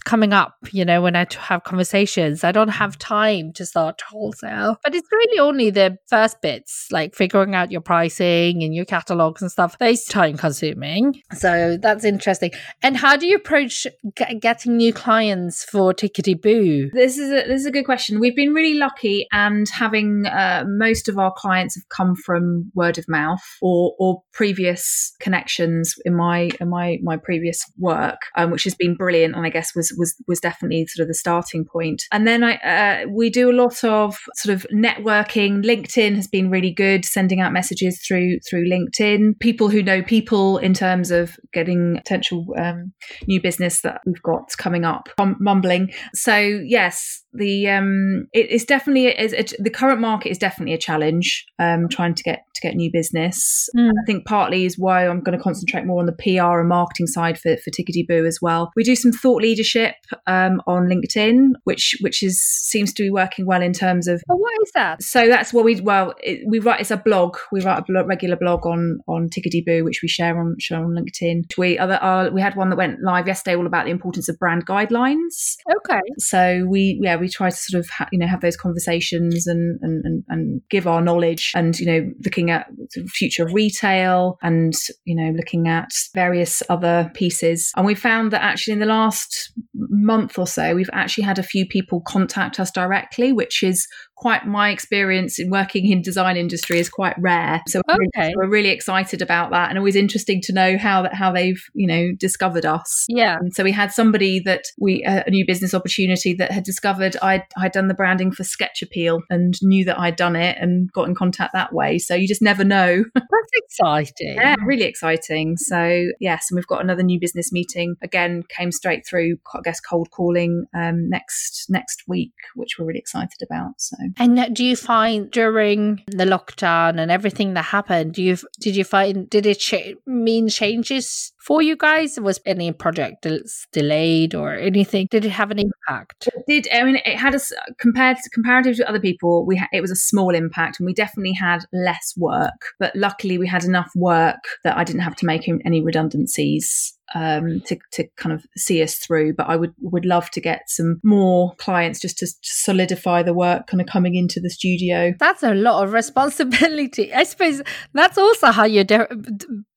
[0.04, 2.44] coming up, you know, when I have conversations.
[2.44, 7.14] I don't have time to start wholesale, but it's really only the first bits, like
[7.14, 9.78] figuring out your pricing and your catalogs and stuff.
[9.78, 11.20] That is time consuming.
[11.32, 12.52] So that's interesting.
[12.82, 16.90] And how do you approach g- getting new clients for Tickety Boo?
[16.92, 18.20] This is a, this is a good question.
[18.20, 22.98] We've been really lucky, and having uh, most of our clients have come from word
[22.98, 28.64] of mouth or or previous connections in my in my my previous work, um, which
[28.64, 29.34] has been brilliant.
[29.34, 32.04] And I guess was was was definitely sort of the starting point.
[32.12, 35.64] And then I uh, we do a lot of sort of networking.
[35.64, 39.38] LinkedIn has been really good, sending out messages through through LinkedIn.
[39.40, 42.92] People who know people in terms of getting potential um,
[43.26, 45.08] new business that we've got coming up.
[45.18, 45.92] mumbling.
[46.14, 50.78] So yes, the um, it, it's definitely a, a, the current market is definitely a
[50.78, 51.44] challenge.
[51.58, 53.68] Um, trying to get to get new business.
[53.76, 53.90] Mm.
[53.90, 57.06] I think partly is why I'm going to concentrate more on the PR and marketing
[57.06, 58.70] side for for Tickety Boo as well.
[58.76, 59.94] We do some thought leadership
[60.26, 64.22] um, on LinkedIn, which which is seems to be working well in terms of.
[64.30, 65.02] Oh, what is that?
[65.02, 66.80] So that's what we well it, we write.
[66.80, 67.36] It's a blog.
[67.52, 70.84] We write a blog, regular blog on on Tickety Boo, which we share on share
[70.84, 71.44] on LinkedIn.
[71.58, 74.38] We other uh, we had one that went live yesterday, all about the importance of
[74.38, 75.56] brand guidelines.
[75.76, 76.00] Okay.
[76.18, 79.78] So we yeah we try to sort of ha- you know have those conversations and,
[79.82, 82.66] and and give our knowledge and you know looking at
[83.08, 87.72] future retail and you know looking at various other pieces.
[87.76, 91.42] And we found that actually in the last month or so, we've actually had a
[91.42, 96.78] few people contact us directly, which is quite my experience in working in design industry
[96.78, 97.62] is quite rare.
[97.68, 98.26] So we're, Okay.
[98.28, 101.62] really, we're really excited about that, and always interesting to know how that how they've
[101.74, 103.04] you know discovered us.
[103.08, 103.36] Yeah.
[103.38, 107.42] And so we had somebody that we a new business opportunity that had discovered I'd
[107.56, 111.08] I'd done the branding for Sketch Appeal and knew that I'd done it and got
[111.08, 111.98] in contact that way.
[111.98, 113.04] So you just never know.
[113.14, 114.34] That's exciting.
[114.36, 115.56] yeah, really exciting.
[115.56, 118.42] So yes, and we've got another new business meeting again.
[118.48, 123.40] Came straight through, I guess, cold calling um, next next week, which we're really excited
[123.42, 123.72] about.
[123.78, 128.76] So And uh, do you find during the lockdown and everything that happened, you did
[128.76, 132.18] you find did it cha- mean changes for you guys?
[132.18, 133.40] Was any project del-
[133.72, 135.08] delayed or anything?
[135.10, 136.28] Did it have an impact?
[136.28, 139.68] it did I mean it had us compared to comparative to other people we ha-
[139.72, 143.64] it was a small impact and we definitely had less work but luckily we had
[143.64, 148.44] enough work that I didn't have to make any redundancies um, to, to kind of
[148.56, 152.26] see us through but I would would love to get some more clients just to
[152.42, 157.12] solidify the work kind of coming into the studio That's a lot of responsibility.
[157.14, 159.06] I suppose that's also how your di-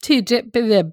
[0.02, 0.42] two di-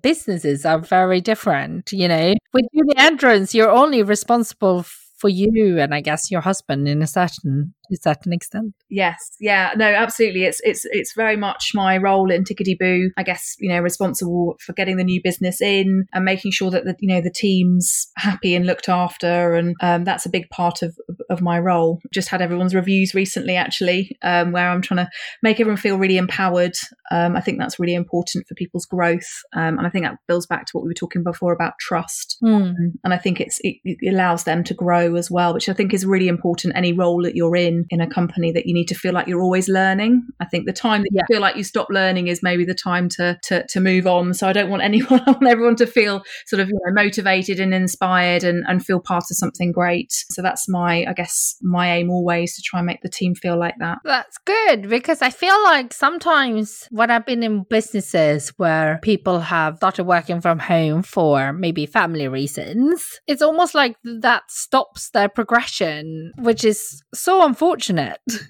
[0.02, 1.92] businesses are very different.
[1.92, 4.84] You know, with Judy Andrews, you're only responsible
[5.18, 8.74] for you and I guess your husband in a certain to a certain extent.
[8.88, 10.44] Yes, yeah, no, absolutely.
[10.44, 13.10] It's it's it's very much my role in Tickety Boo.
[13.16, 16.84] I guess you know responsible for getting the new business in and making sure that
[16.84, 20.82] the you know the team's happy and looked after, and um, that's a big part
[20.82, 20.96] of
[21.30, 22.00] of my role.
[22.12, 25.10] Just had everyone's reviews recently, actually, um, where I'm trying to
[25.42, 26.74] make everyone feel really empowered.
[27.10, 30.46] Um, I think that's really important for people's growth, um, and I think that builds
[30.46, 32.36] back to what we were talking before about trust.
[32.40, 32.72] Hmm.
[33.02, 35.92] And I think it's it, it allows them to grow as well, which I think
[35.92, 36.76] is really important.
[36.76, 39.40] Any role that you're in in a company that you need to feel like you're
[39.42, 40.22] always learning.
[40.40, 41.22] I think the time that Yeah.
[41.28, 44.34] you feel like you stop learning is maybe the time to to, to move on.
[44.34, 47.60] So I don't want anyone, I want everyone to feel sort of you know, motivated
[47.60, 50.12] and inspired and, and feel part of something great.
[50.30, 53.58] So that's my, I guess, my aim always to try and make the team feel
[53.58, 53.98] like that.
[54.04, 59.76] That's good because I feel like sometimes when I've been in businesses where people have
[59.76, 66.32] started working from home for maybe family reasons, it's almost like that stops their progression,
[66.38, 67.63] which is so unfortunate.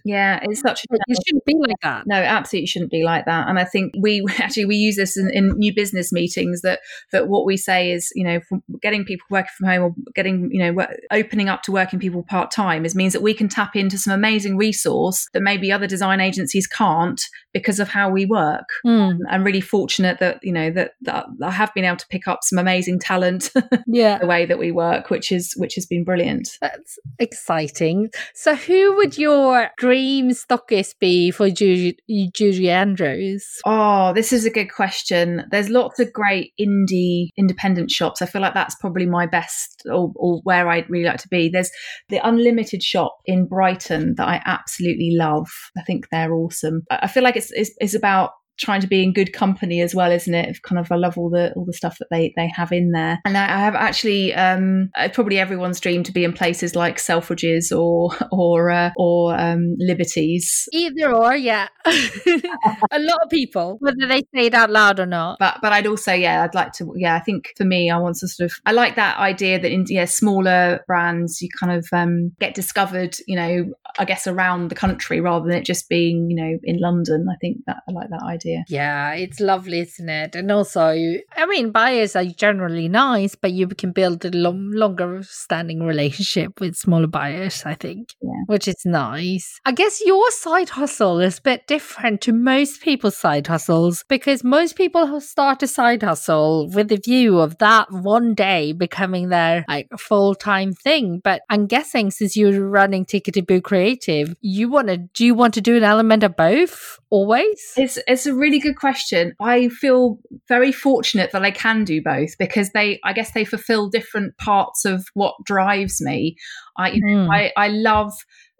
[0.04, 2.06] Yeah, it's such a It shouldn't be like that.
[2.06, 3.48] No, absolutely shouldn't be like that.
[3.48, 6.80] And I think we actually we use this in, in new business meetings that
[7.12, 10.50] that what we say is you know from getting people working from home or getting
[10.50, 13.76] you know opening up to working people part time is means that we can tap
[13.76, 17.20] into some amazing resource that maybe other design agencies can't
[17.52, 18.68] because of how we work.
[18.84, 22.26] Mm, I'm really fortunate that you know that, that I have been able to pick
[22.26, 23.50] up some amazing talent
[23.86, 24.18] yeah.
[24.18, 26.58] the way that we work, which is which has been brilliant.
[26.60, 28.10] That's exciting.
[28.34, 33.46] So, who would your dream stockist be for Judy Andrews?
[33.64, 35.44] Oh, this is a good question.
[35.50, 38.22] There's lots of great indie independent shops.
[38.22, 41.48] I feel like that's probably my best or, or where I'd really like to be.
[41.48, 41.70] There's
[42.08, 45.48] the Unlimited shop in Brighton that I absolutely love.
[45.76, 46.82] I think they're awesome.
[46.90, 49.94] I I feel like it's, it's, it's about trying to be in good company as
[49.94, 50.62] well isn't it?
[50.62, 53.20] Kind of i love all the all the stuff that they they have in there.
[53.24, 56.98] And i, I have actually um uh, probably everyone's dream to be in places like
[56.98, 60.68] selfridges or or uh, or um liberties.
[60.72, 61.68] Either or, yeah.
[61.86, 65.38] a lot of people, whether they say it out loud or not.
[65.38, 68.16] but but I'd also yeah I'd like to yeah I think for me I want
[68.16, 71.86] to sort of I like that idea that in yeah smaller brands you kind of
[71.92, 76.30] um, get discovered you know I guess around the country rather than it just being
[76.30, 77.26] you know in London.
[77.30, 80.34] I think that I like that idea Yeah, it's lovely, isn't it?
[80.34, 80.88] And also,
[81.36, 86.52] I mean, buyers are generally nice, but you can build a long, longer standing relationship
[86.60, 88.30] with smaller buyers, I think, Yeah.
[88.46, 89.58] which is nice.
[89.64, 94.44] I guess your side hustle is a bit different to most people's side hustles because
[94.44, 99.64] most people start a side hustle with the view of that one day becoming their
[99.68, 101.20] like full time thing.
[101.22, 105.54] But I'm guessing since you're running Tickety Boo Creative, you want to, do you want
[105.54, 107.72] to do an element of both always?
[107.76, 109.34] It's it's a really good question.
[109.40, 110.18] I feel
[110.48, 114.84] very fortunate that I can do both because they I guess they fulfill different parts
[114.84, 116.36] of what drives me.
[116.76, 117.30] I know, Hmm.
[117.30, 118.12] I, I love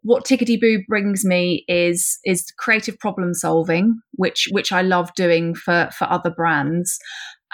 [0.05, 5.55] what Tickety Boo brings me is is creative problem solving, which which I love doing
[5.55, 6.99] for for other brands.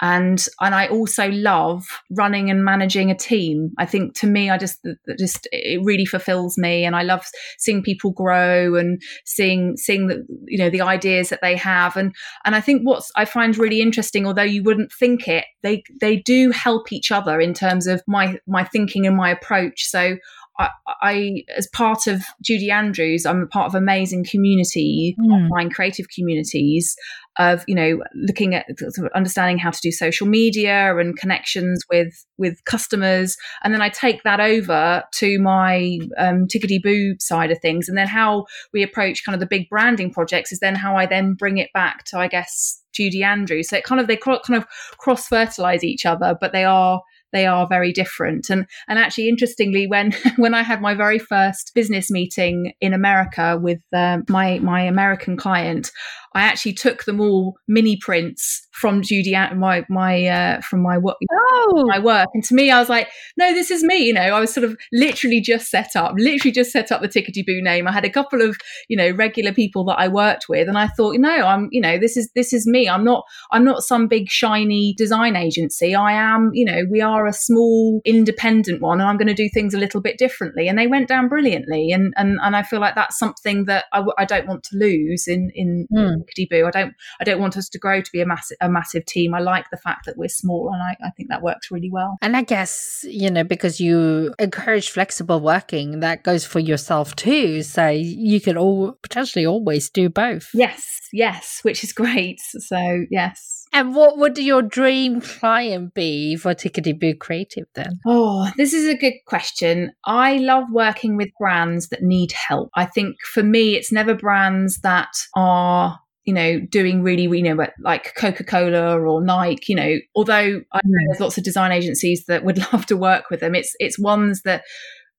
[0.01, 3.71] And and I also love running and managing a team.
[3.77, 4.85] I think to me, I just
[5.19, 7.25] just it really fulfills me, and I love
[7.59, 11.95] seeing people grow and seeing seeing the you know the ideas that they have.
[11.95, 15.83] And and I think what's I find really interesting, although you wouldn't think it, they
[15.99, 19.83] they do help each other in terms of my my thinking and my approach.
[19.85, 20.17] So
[20.59, 20.69] I,
[21.01, 25.45] I, as part of Judy Andrews, I'm a part of amazing community, Mm.
[25.49, 26.95] online creative communities
[27.39, 31.83] of you know looking at sort of understanding how to do social media and connections
[31.89, 37.51] with with customers, and then I take that over to my um, tickety boo side
[37.51, 40.75] of things, and then how we approach kind of the big branding projects is then
[40.75, 43.69] how I then bring it back to I guess Judy Andrews.
[43.69, 47.45] So it kind of they kind of cross fertilize each other, but they are they
[47.45, 48.49] are very different.
[48.49, 53.57] And and actually, interestingly, when when I had my very first business meeting in America
[53.61, 55.91] with um, my my American client,
[56.33, 60.97] I actually took them all mini prints from Judy An- my my uh, from my
[60.97, 61.17] work
[61.63, 62.29] Oh, my work.
[62.33, 63.97] And to me, I was like, no, this is me.
[64.05, 67.07] You know, I was sort of literally just set up, literally just set up the
[67.07, 67.87] Tickety Boo name.
[67.87, 70.67] I had a couple of, you know, regular people that I worked with.
[70.67, 72.89] And I thought, no, I'm, you know, this is, this is me.
[72.89, 75.93] I'm not, I'm not some big shiny design agency.
[75.93, 79.49] I am, you know, we are a small independent one and I'm going to do
[79.49, 80.67] things a little bit differently.
[80.67, 81.91] And they went down brilliantly.
[81.91, 84.77] And, and, and I feel like that's something that I, w- I don't want to
[84.77, 86.20] lose in, in Mm.
[86.49, 86.65] Boo.
[86.67, 89.33] I don't, I don't want us to grow to be a massive, a massive team.
[89.33, 92.17] I like the fact that we're small and I, I think that works really well.
[92.21, 97.63] And I guess, you know, because you encourage flexible working, that goes for yourself too.
[97.63, 100.49] So you could all potentially always do both.
[100.53, 102.39] Yes, yes, which is great.
[102.39, 103.61] So, yes.
[103.73, 107.99] And what would your dream client be for Tickety Boo Creative then?
[108.05, 109.93] Oh, this is a good question.
[110.05, 112.69] I love working with brands that need help.
[112.75, 115.99] I think for me, it's never brands that are
[116.31, 120.79] you know, doing really, you know, like Coca Cola or Nike, you know, although I
[120.85, 121.07] know Mm.
[121.07, 124.43] there's lots of design agencies that would love to work with them, it's it's ones
[124.43, 124.63] that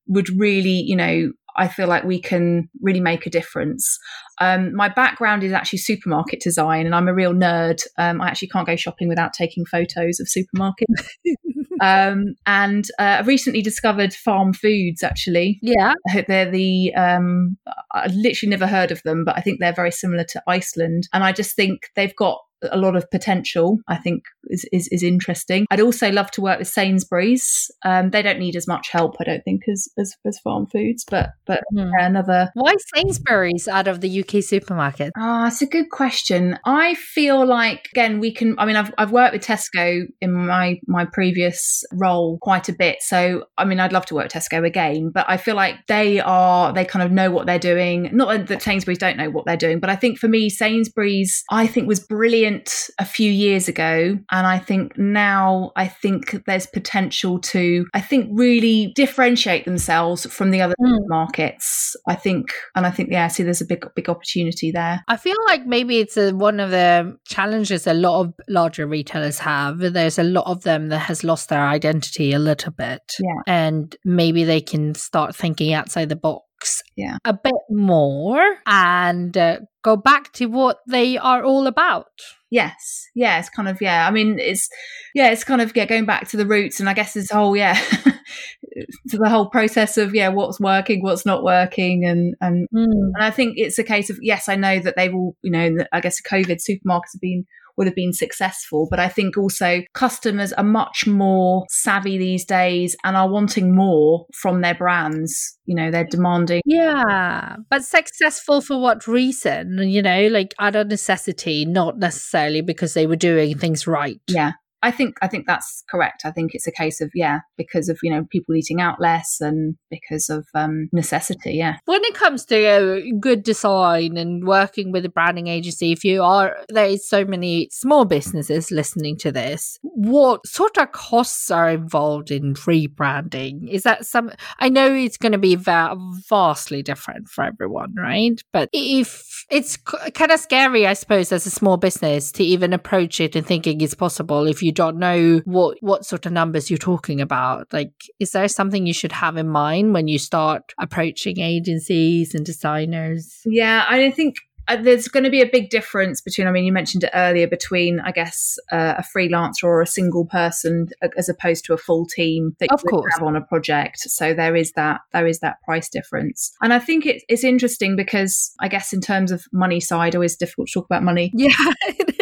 [0.07, 3.99] would really, you know, I feel like we can really make a difference.
[4.39, 7.81] Um, my background is actually supermarket design, and I'm a real nerd.
[7.97, 11.07] Um, I actually can't go shopping without taking photos of supermarkets.
[11.81, 15.03] um, and uh, I've recently discovered Farm Foods.
[15.03, 15.93] Actually, Yeah.
[16.07, 16.93] I hope they're the.
[16.95, 17.57] Um,
[17.91, 21.23] I literally never heard of them, but I think they're very similar to Iceland, and
[21.23, 22.39] I just think they've got
[22.71, 23.77] a lot of potential.
[23.87, 25.65] I think is is, is interesting.
[25.71, 27.69] I'd also love to work with Sainsbury's.
[27.83, 31.05] Um, they don't need as much help, I don't think, as as, as Farm Foods,
[31.09, 31.89] but but Hmm.
[31.97, 35.11] yeah, another Why Sainsbury's out of the UK supermarket?
[35.17, 36.57] Ah, it's a good question.
[36.65, 38.55] I feel like again we can.
[38.57, 42.97] I mean, I've I've worked with Tesco in my my previous role quite a bit.
[43.01, 46.19] So I mean, I'd love to work with Tesco again, but I feel like they
[46.19, 48.09] are they kind of know what they're doing.
[48.13, 51.67] Not that Sainsbury's don't know what they're doing, but I think for me, Sainsbury's I
[51.67, 52.52] think was brilliant
[52.99, 58.29] a few years ago, and I think now I think there's potential to I think
[58.33, 61.07] really differentiate themselves from the other Mm.
[61.07, 61.95] markets.
[62.07, 65.03] I think, and I think yeah, I see, there's a big big opportunity there.
[65.07, 69.39] I feel like maybe it's a, one of the challenges a lot of larger retailers
[69.39, 69.79] have.
[69.79, 73.01] There's a lot of them that has lost their identity a little bit.
[73.19, 73.41] Yeah.
[73.47, 77.17] And maybe they can start thinking outside the box Yeah.
[77.25, 82.07] a bit more and uh, go back to what they are all about.
[82.53, 83.09] Yes.
[83.15, 83.39] Yeah.
[83.39, 84.07] It's kind of, yeah.
[84.07, 84.69] I mean, it's,
[85.15, 86.79] yeah, it's kind of, yeah, going back to the roots.
[86.79, 87.73] And I guess this whole, yeah,
[89.09, 92.05] to the whole process of, yeah, what's working, what's not working.
[92.05, 92.85] And, and, mm.
[92.85, 95.77] and I think it's a case of, yes, I know that they've all, you know,
[95.91, 97.47] I guess COVID supermarkets have been,
[97.77, 98.87] would have been successful.
[98.89, 104.25] But I think also customers are much more savvy these days and are wanting more
[104.33, 105.57] from their brands.
[105.65, 106.61] You know, they're demanding.
[106.65, 109.77] Yeah, but successful for what reason?
[109.79, 114.19] You know, like out of necessity, not necessarily because they were doing things right.
[114.27, 114.53] Yeah.
[114.83, 116.23] I think I think that's correct.
[116.25, 119.39] I think it's a case of yeah, because of you know people eating out less
[119.39, 121.53] and because of um, necessity.
[121.53, 126.03] Yeah, When it comes to uh, good design and working with a branding agency, if
[126.03, 129.79] you are, there is so many small businesses listening to this.
[129.81, 133.69] What sort of costs are involved in rebranding?
[133.69, 134.31] Is that some?
[134.59, 135.95] I know it's going to be va-
[136.29, 138.41] vastly different for everyone, right?
[138.51, 143.21] But if it's kind of scary, I suppose, as a small business to even approach
[143.21, 146.77] it and thinking it's possible if you don't know what what sort of numbers you're
[146.77, 147.71] talking about.
[147.71, 152.45] Like, is there something you should have in mind when you start approaching agencies and
[152.45, 153.41] designers?
[153.45, 153.85] yeah.
[153.87, 154.35] I think
[154.67, 156.47] uh, there's going to be a big difference between.
[156.47, 160.25] I mean, you mentioned it earlier between I guess uh, a freelancer or a single
[160.25, 163.13] person uh, as opposed to a full team that Of you course.
[163.13, 163.99] have on a project.
[163.99, 167.95] So there is that there is that price difference, and I think it's it's interesting
[167.95, 171.31] because I guess in terms of money side, always difficult to talk about money.
[171.35, 171.49] Yeah,
[171.87, 172.12] it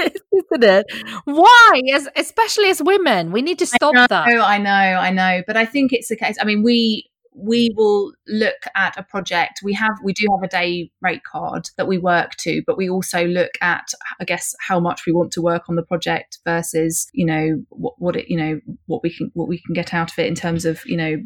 [0.51, 0.85] isn't it?
[1.25, 1.81] Why?
[1.93, 4.27] As especially as women, we need to stop I that.
[4.27, 5.43] know, I know, I know.
[5.45, 6.37] But I think it's the case.
[6.39, 9.61] I mean, we we will look at a project.
[9.63, 12.89] We have we do have a day rate card that we work to, but we
[12.89, 13.87] also look at
[14.19, 17.93] I guess how much we want to work on the project versus you know what
[17.97, 20.35] what it you know what we can what we can get out of it in
[20.35, 21.17] terms of you know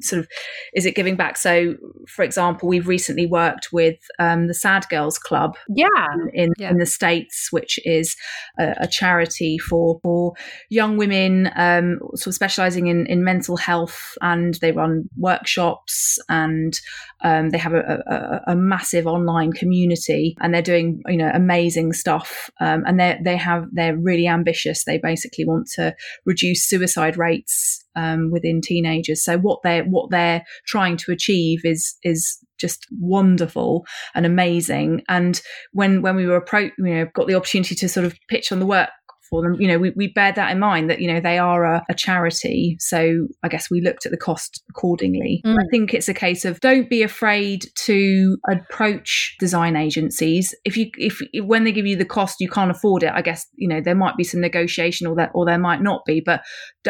[0.00, 0.28] sort of
[0.74, 1.76] is it giving back so
[2.08, 5.86] for example we've recently worked with um, the sad girls club yeah
[6.32, 6.70] in, yeah.
[6.70, 8.16] in the states which is
[8.58, 10.32] a, a charity for for
[10.68, 16.80] young women um, sort of specializing in, in mental health and they run workshops and
[17.24, 21.92] um, they have a, a, a, massive online community and they're doing you know amazing
[21.92, 25.94] stuff um, and they they have they're really ambitious they basically want to
[26.26, 29.24] reduce suicide rates um, within teenagers.
[29.24, 35.02] So what they're what they're trying to achieve is is just wonderful and amazing.
[35.08, 35.40] And
[35.72, 38.60] when when we were approached, you know, got the opportunity to sort of pitch on
[38.60, 38.90] the work
[39.28, 39.60] for them.
[39.60, 41.94] You know, we, we bear that in mind that, you know, they are a, a
[41.94, 42.76] charity.
[42.80, 45.42] So I guess we looked at the cost accordingly.
[45.44, 45.58] Mm.
[45.58, 50.54] I think it's a case of don't be afraid to approach design agencies.
[50.64, 53.46] If you, if, when they give you the cost, you can't afford it, I guess,
[53.56, 56.42] you know, there might be some negotiation or that, or there might not be, but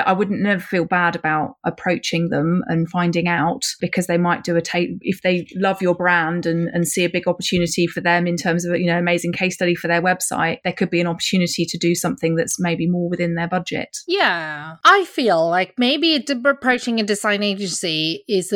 [0.04, 4.56] I wouldn't never feel bad about approaching them and finding out because they might do
[4.56, 8.26] a tape if they love your brand and, and see a big opportunity for them
[8.26, 11.06] in terms of, you know, amazing case study for their website, there could be an
[11.06, 13.98] opportunity to do something something that's maybe more within their budget.
[14.06, 14.76] Yeah.
[14.84, 18.52] I feel like maybe approaching a design agency is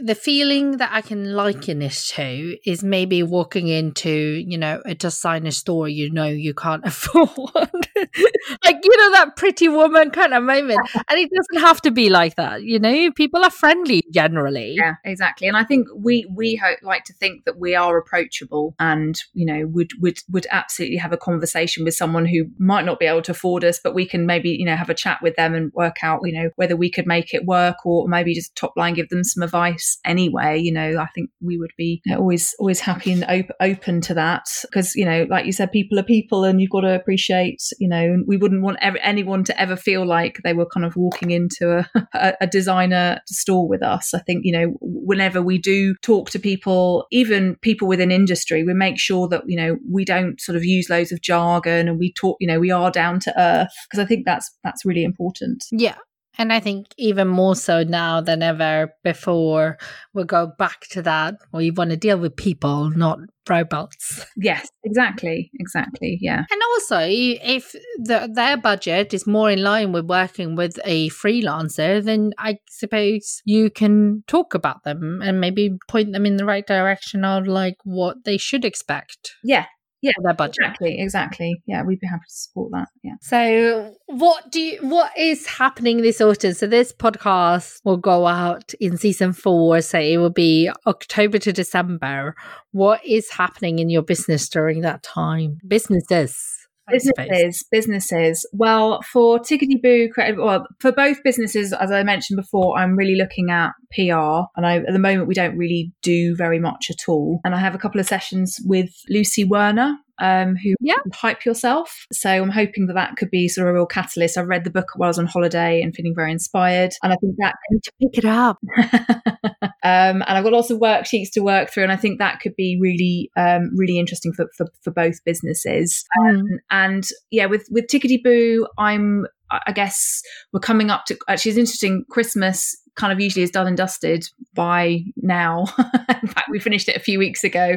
[0.00, 4.94] the feeling that I can liken this to is maybe walking into, you know, a
[4.94, 7.38] designer store you know you can't afford.
[7.44, 10.80] like, you know, that pretty woman kind of moment.
[11.08, 14.74] And it doesn't have to be like that, you know, people are friendly generally.
[14.78, 15.48] Yeah, exactly.
[15.48, 19.44] And I think we we hope, like to think that we are approachable and, you
[19.44, 23.22] know, would would would absolutely have a conversation with someone who might not be able
[23.22, 25.72] to afford us, but we can maybe, you know, have a chat with them and
[25.74, 28.94] work out, you know, whether we could make it work or maybe just top line
[28.94, 32.80] give them some advice advice anyway you know i think we would be always always
[32.80, 34.44] happy and op- open to that.
[34.62, 37.88] Because you know like you said people are people and you've got to appreciate you
[37.88, 41.86] know we wouldn't want anyone to ever feel like they were kind of walking into
[42.14, 44.14] a, a designer store with us.
[44.14, 48.74] I think you know whenever we do talk to people even people within industry we
[48.74, 52.12] make sure that you know we don't sort of use loads of jargon and we
[52.12, 53.72] talk you know we are down to earth.
[53.88, 55.64] Because i think that's that's really important.
[55.70, 55.96] Yeah
[56.38, 59.76] and I think even more so now than ever before,
[60.14, 61.34] we'll go back to that.
[61.52, 63.18] We want to deal with people, not
[63.48, 64.24] robots.
[64.36, 65.50] Yes, exactly.
[65.58, 66.18] Exactly.
[66.20, 66.44] Yeah.
[66.50, 72.02] And also, if the, their budget is more in line with working with a freelancer,
[72.04, 76.66] then I suppose you can talk about them and maybe point them in the right
[76.66, 79.34] direction of like what they should expect.
[79.42, 79.66] Yeah,
[80.02, 80.56] yeah their budget.
[80.60, 81.62] exactly exactly.
[81.66, 83.14] Yeah we'd be happy to support that yeah.
[83.20, 86.54] So what do you what is happening this autumn?
[86.54, 91.52] So this podcast will go out in season four so it will be october to
[91.52, 92.34] december.
[92.72, 95.58] What is happening in your business during that time?
[95.66, 96.57] Businesses
[96.90, 98.48] businesses businesses.
[98.52, 103.16] Well for tickety boo creative well for both businesses as i mentioned before i'm really
[103.16, 104.12] looking at pr
[104.56, 107.40] and i at the moment we don't really do very much at all.
[107.44, 110.98] And i have a couple of sessions with lucy werner um, who yeah.
[111.12, 112.06] hype yourself.
[112.12, 114.38] So I'm hoping that that could be sort of a real catalyst.
[114.38, 117.16] I read the book while I was on holiday and feeling very inspired, and I
[117.16, 118.58] think that to pick it up.
[119.82, 122.56] um, and I've got lots of worksheets to work through, and I think that could
[122.56, 126.04] be really, um, really interesting for, for, for both businesses.
[126.20, 126.28] Mm.
[126.28, 130.22] Um, and yeah, with with Tickety Boo, I'm I guess
[130.52, 132.04] we're coming up to actually it's interesting.
[132.10, 135.64] Christmas kind of usually is done and dusted by now.
[136.22, 137.76] in fact, we finished it a few weeks ago.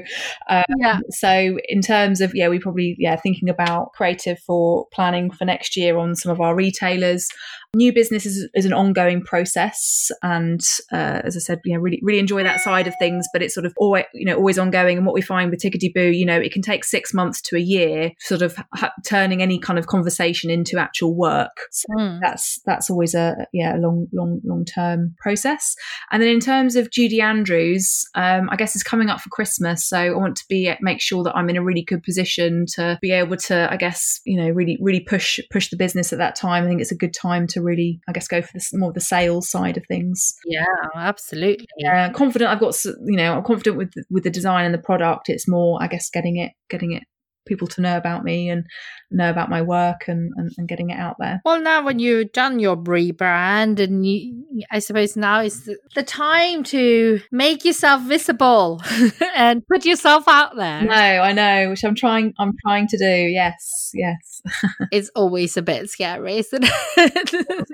[0.50, 1.00] Um, yeah.
[1.12, 5.78] So in terms of yeah, we probably yeah thinking about creative for planning for next
[5.78, 7.28] year on some of our retailers.
[7.74, 10.60] New business is, is an ongoing process, and
[10.92, 13.26] uh, as I said, you know, really really enjoy that side of things.
[13.32, 14.98] But it's sort of always you know always ongoing.
[14.98, 17.56] And what we find with Tickety Boo, you know, it can take six months to
[17.56, 21.68] a year, sort of ha- turning any kind of conversation into actual work.
[21.72, 22.20] So mm.
[22.22, 25.74] that's that's always a yeah a long long long term process.
[26.12, 29.88] And then in terms of Judy Andrews, um, I guess it's coming up for Christmas,
[29.88, 33.00] so I want to be make sure that I'm in a really good position to
[33.02, 36.36] be able to, I guess, you know, really really push push the business at that
[36.36, 36.66] time.
[36.66, 38.96] I think it's a good time to really, I guess, go for this, more of
[38.96, 40.36] the sales side of things.
[40.46, 41.68] Yeah, absolutely.
[41.78, 42.52] Yeah, confident.
[42.52, 45.30] I've got, you know, I'm confident with with the design and the product.
[45.30, 47.04] It's more, I guess, getting it getting it
[47.46, 48.66] people to know about me and
[49.10, 51.42] know about my work and, and, and, getting it out there.
[51.44, 56.04] Well, now when you've done your rebrand, and you, I suppose now is the, the
[56.04, 58.82] time to make yourself visible
[59.36, 60.84] and put yourself out there.
[60.84, 62.34] No, I know, which I'm trying.
[62.40, 63.06] I'm trying to do.
[63.06, 64.42] Yes, yes.
[64.92, 67.34] it's always a bit scary, isn't it?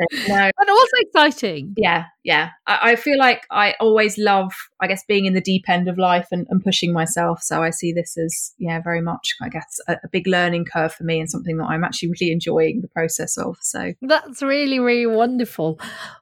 [0.28, 1.74] no, but also exciting.
[1.78, 2.50] Yeah, yeah.
[2.68, 4.52] I, I, feel like I always love,
[4.82, 7.42] I guess, being in the deep end of life and, and pushing myself.
[7.42, 10.94] So I see this as, yeah, very much, I guess, a, a, big learning curve
[10.94, 13.56] for me and something that I'm actually really enjoying the process of.
[13.62, 15.80] So that's really, really wonderful.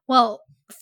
[0.08, 0.42] Well,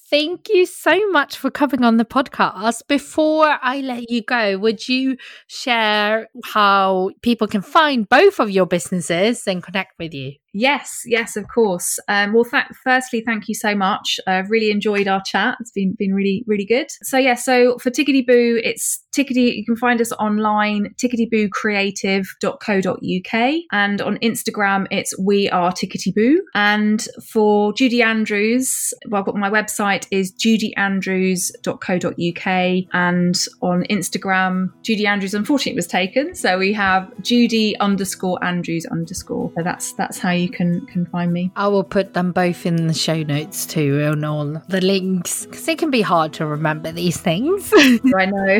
[0.10, 2.82] Thank you so much for coming on the podcast.
[2.88, 8.66] Before I let you go, would you share how people can find both of your
[8.66, 10.34] businesses and connect with you?
[10.56, 11.98] Yes, yes, of course.
[12.08, 14.20] Um, well, th- firstly, thank you so much.
[14.28, 15.58] I've really enjoyed our chat.
[15.60, 16.86] It's been been really really good.
[17.02, 19.56] So yeah, so for Tickety Boo, it's Tickety.
[19.56, 26.44] You can find us online, ticketybooCreative.co.uk, and on Instagram, it's We Are Tickety Boo.
[26.54, 35.08] And for Judy Andrews, well, I've got my website is judyandrews.co.uk, and on Instagram, Judy
[35.08, 39.52] Andrews unfortunately was taken, so we have Judy underscore Andrews underscore.
[39.56, 41.52] So that's that's how you you can can find me.
[41.56, 45.68] I will put them both in the show notes too and all the links because
[45.68, 47.72] it can be hard to remember these things.
[47.76, 48.60] I know.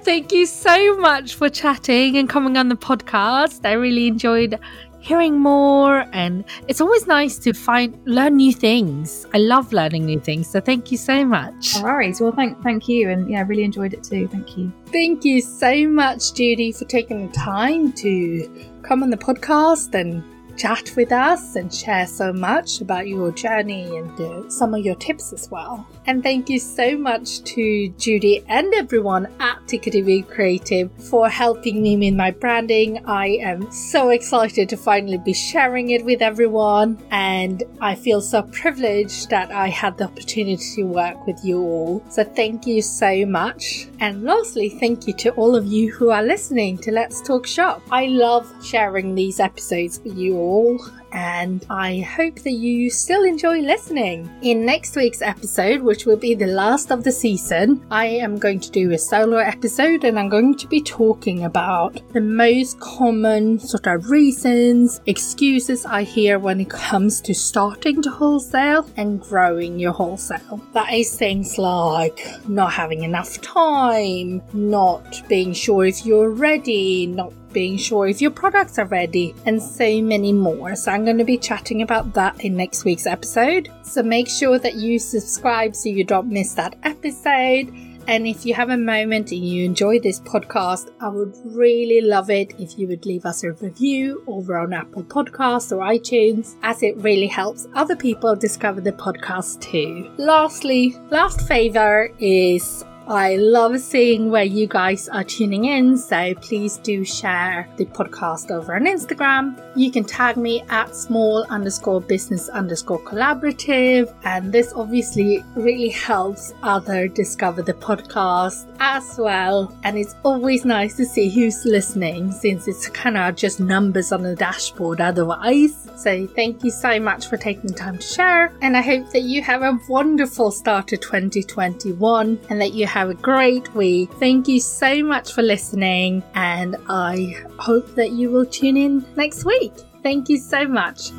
[0.02, 3.64] Thank you so much for chatting and coming on the podcast.
[3.64, 4.58] I really enjoyed
[5.04, 9.26] hearing more and it's always nice to find learn new things.
[9.34, 11.76] I love learning new things so thank you so much.
[11.76, 12.20] No worries.
[12.20, 14.26] Well thank thank you and yeah I really enjoyed it too.
[14.28, 14.72] Thank you.
[14.86, 20.24] Thank you so much judy for taking the time to come on the podcast and
[20.56, 24.94] chat with us and share so much about your journey and uh, some of your
[24.96, 25.86] tips as well.
[26.06, 31.96] And thank you so much to Judy and everyone at Tickety Creative for helping me
[31.96, 33.04] with my branding.
[33.06, 38.42] I am so excited to finally be sharing it with everyone, and I feel so
[38.42, 42.04] privileged that I had the opportunity to work with you all.
[42.10, 43.88] So thank you so much.
[44.00, 47.82] And lastly, thank you to all of you who are listening to Let's Talk Shop.
[47.90, 53.24] I love sharing these episodes with you all amor and I hope that you still
[53.24, 54.28] enjoy listening.
[54.42, 58.60] In next week's episode, which will be the last of the season, I am going
[58.60, 63.60] to do a solo episode and I'm going to be talking about the most common
[63.60, 69.78] sort of reasons, excuses I hear when it comes to starting to wholesale and growing
[69.78, 70.60] your wholesale.
[70.72, 77.32] That is things like not having enough time, not being sure if you're ready, not
[77.54, 80.76] being sure if your products are ready, and so many more.
[80.76, 83.68] So, I'm going to be chatting about that in next week's episode.
[83.82, 87.70] So, make sure that you subscribe so you don't miss that episode.
[88.08, 92.30] And if you have a moment and you enjoy this podcast, I would really love
[92.30, 96.82] it if you would leave us a review over on Apple Podcasts or iTunes, as
[96.82, 100.10] it really helps other people discover the podcast too.
[100.16, 106.78] Lastly, last favor is I love seeing where you guys are tuning in, so please
[106.78, 109.60] do share the podcast over on Instagram.
[109.76, 116.54] You can tag me at small underscore business underscore collaborative, and this obviously really helps
[116.62, 119.76] other discover the podcast as well.
[119.84, 124.22] And it's always nice to see who's listening since it's kind of just numbers on
[124.22, 125.90] the dashboard otherwise.
[125.96, 129.24] So thank you so much for taking the time to share, and I hope that
[129.24, 134.08] you have a wonderful start to 2021 and that you have a great week.
[134.20, 139.44] Thank you so much for listening, and I hope that you will tune in next
[139.44, 139.72] week.
[140.04, 141.10] Thank you so much.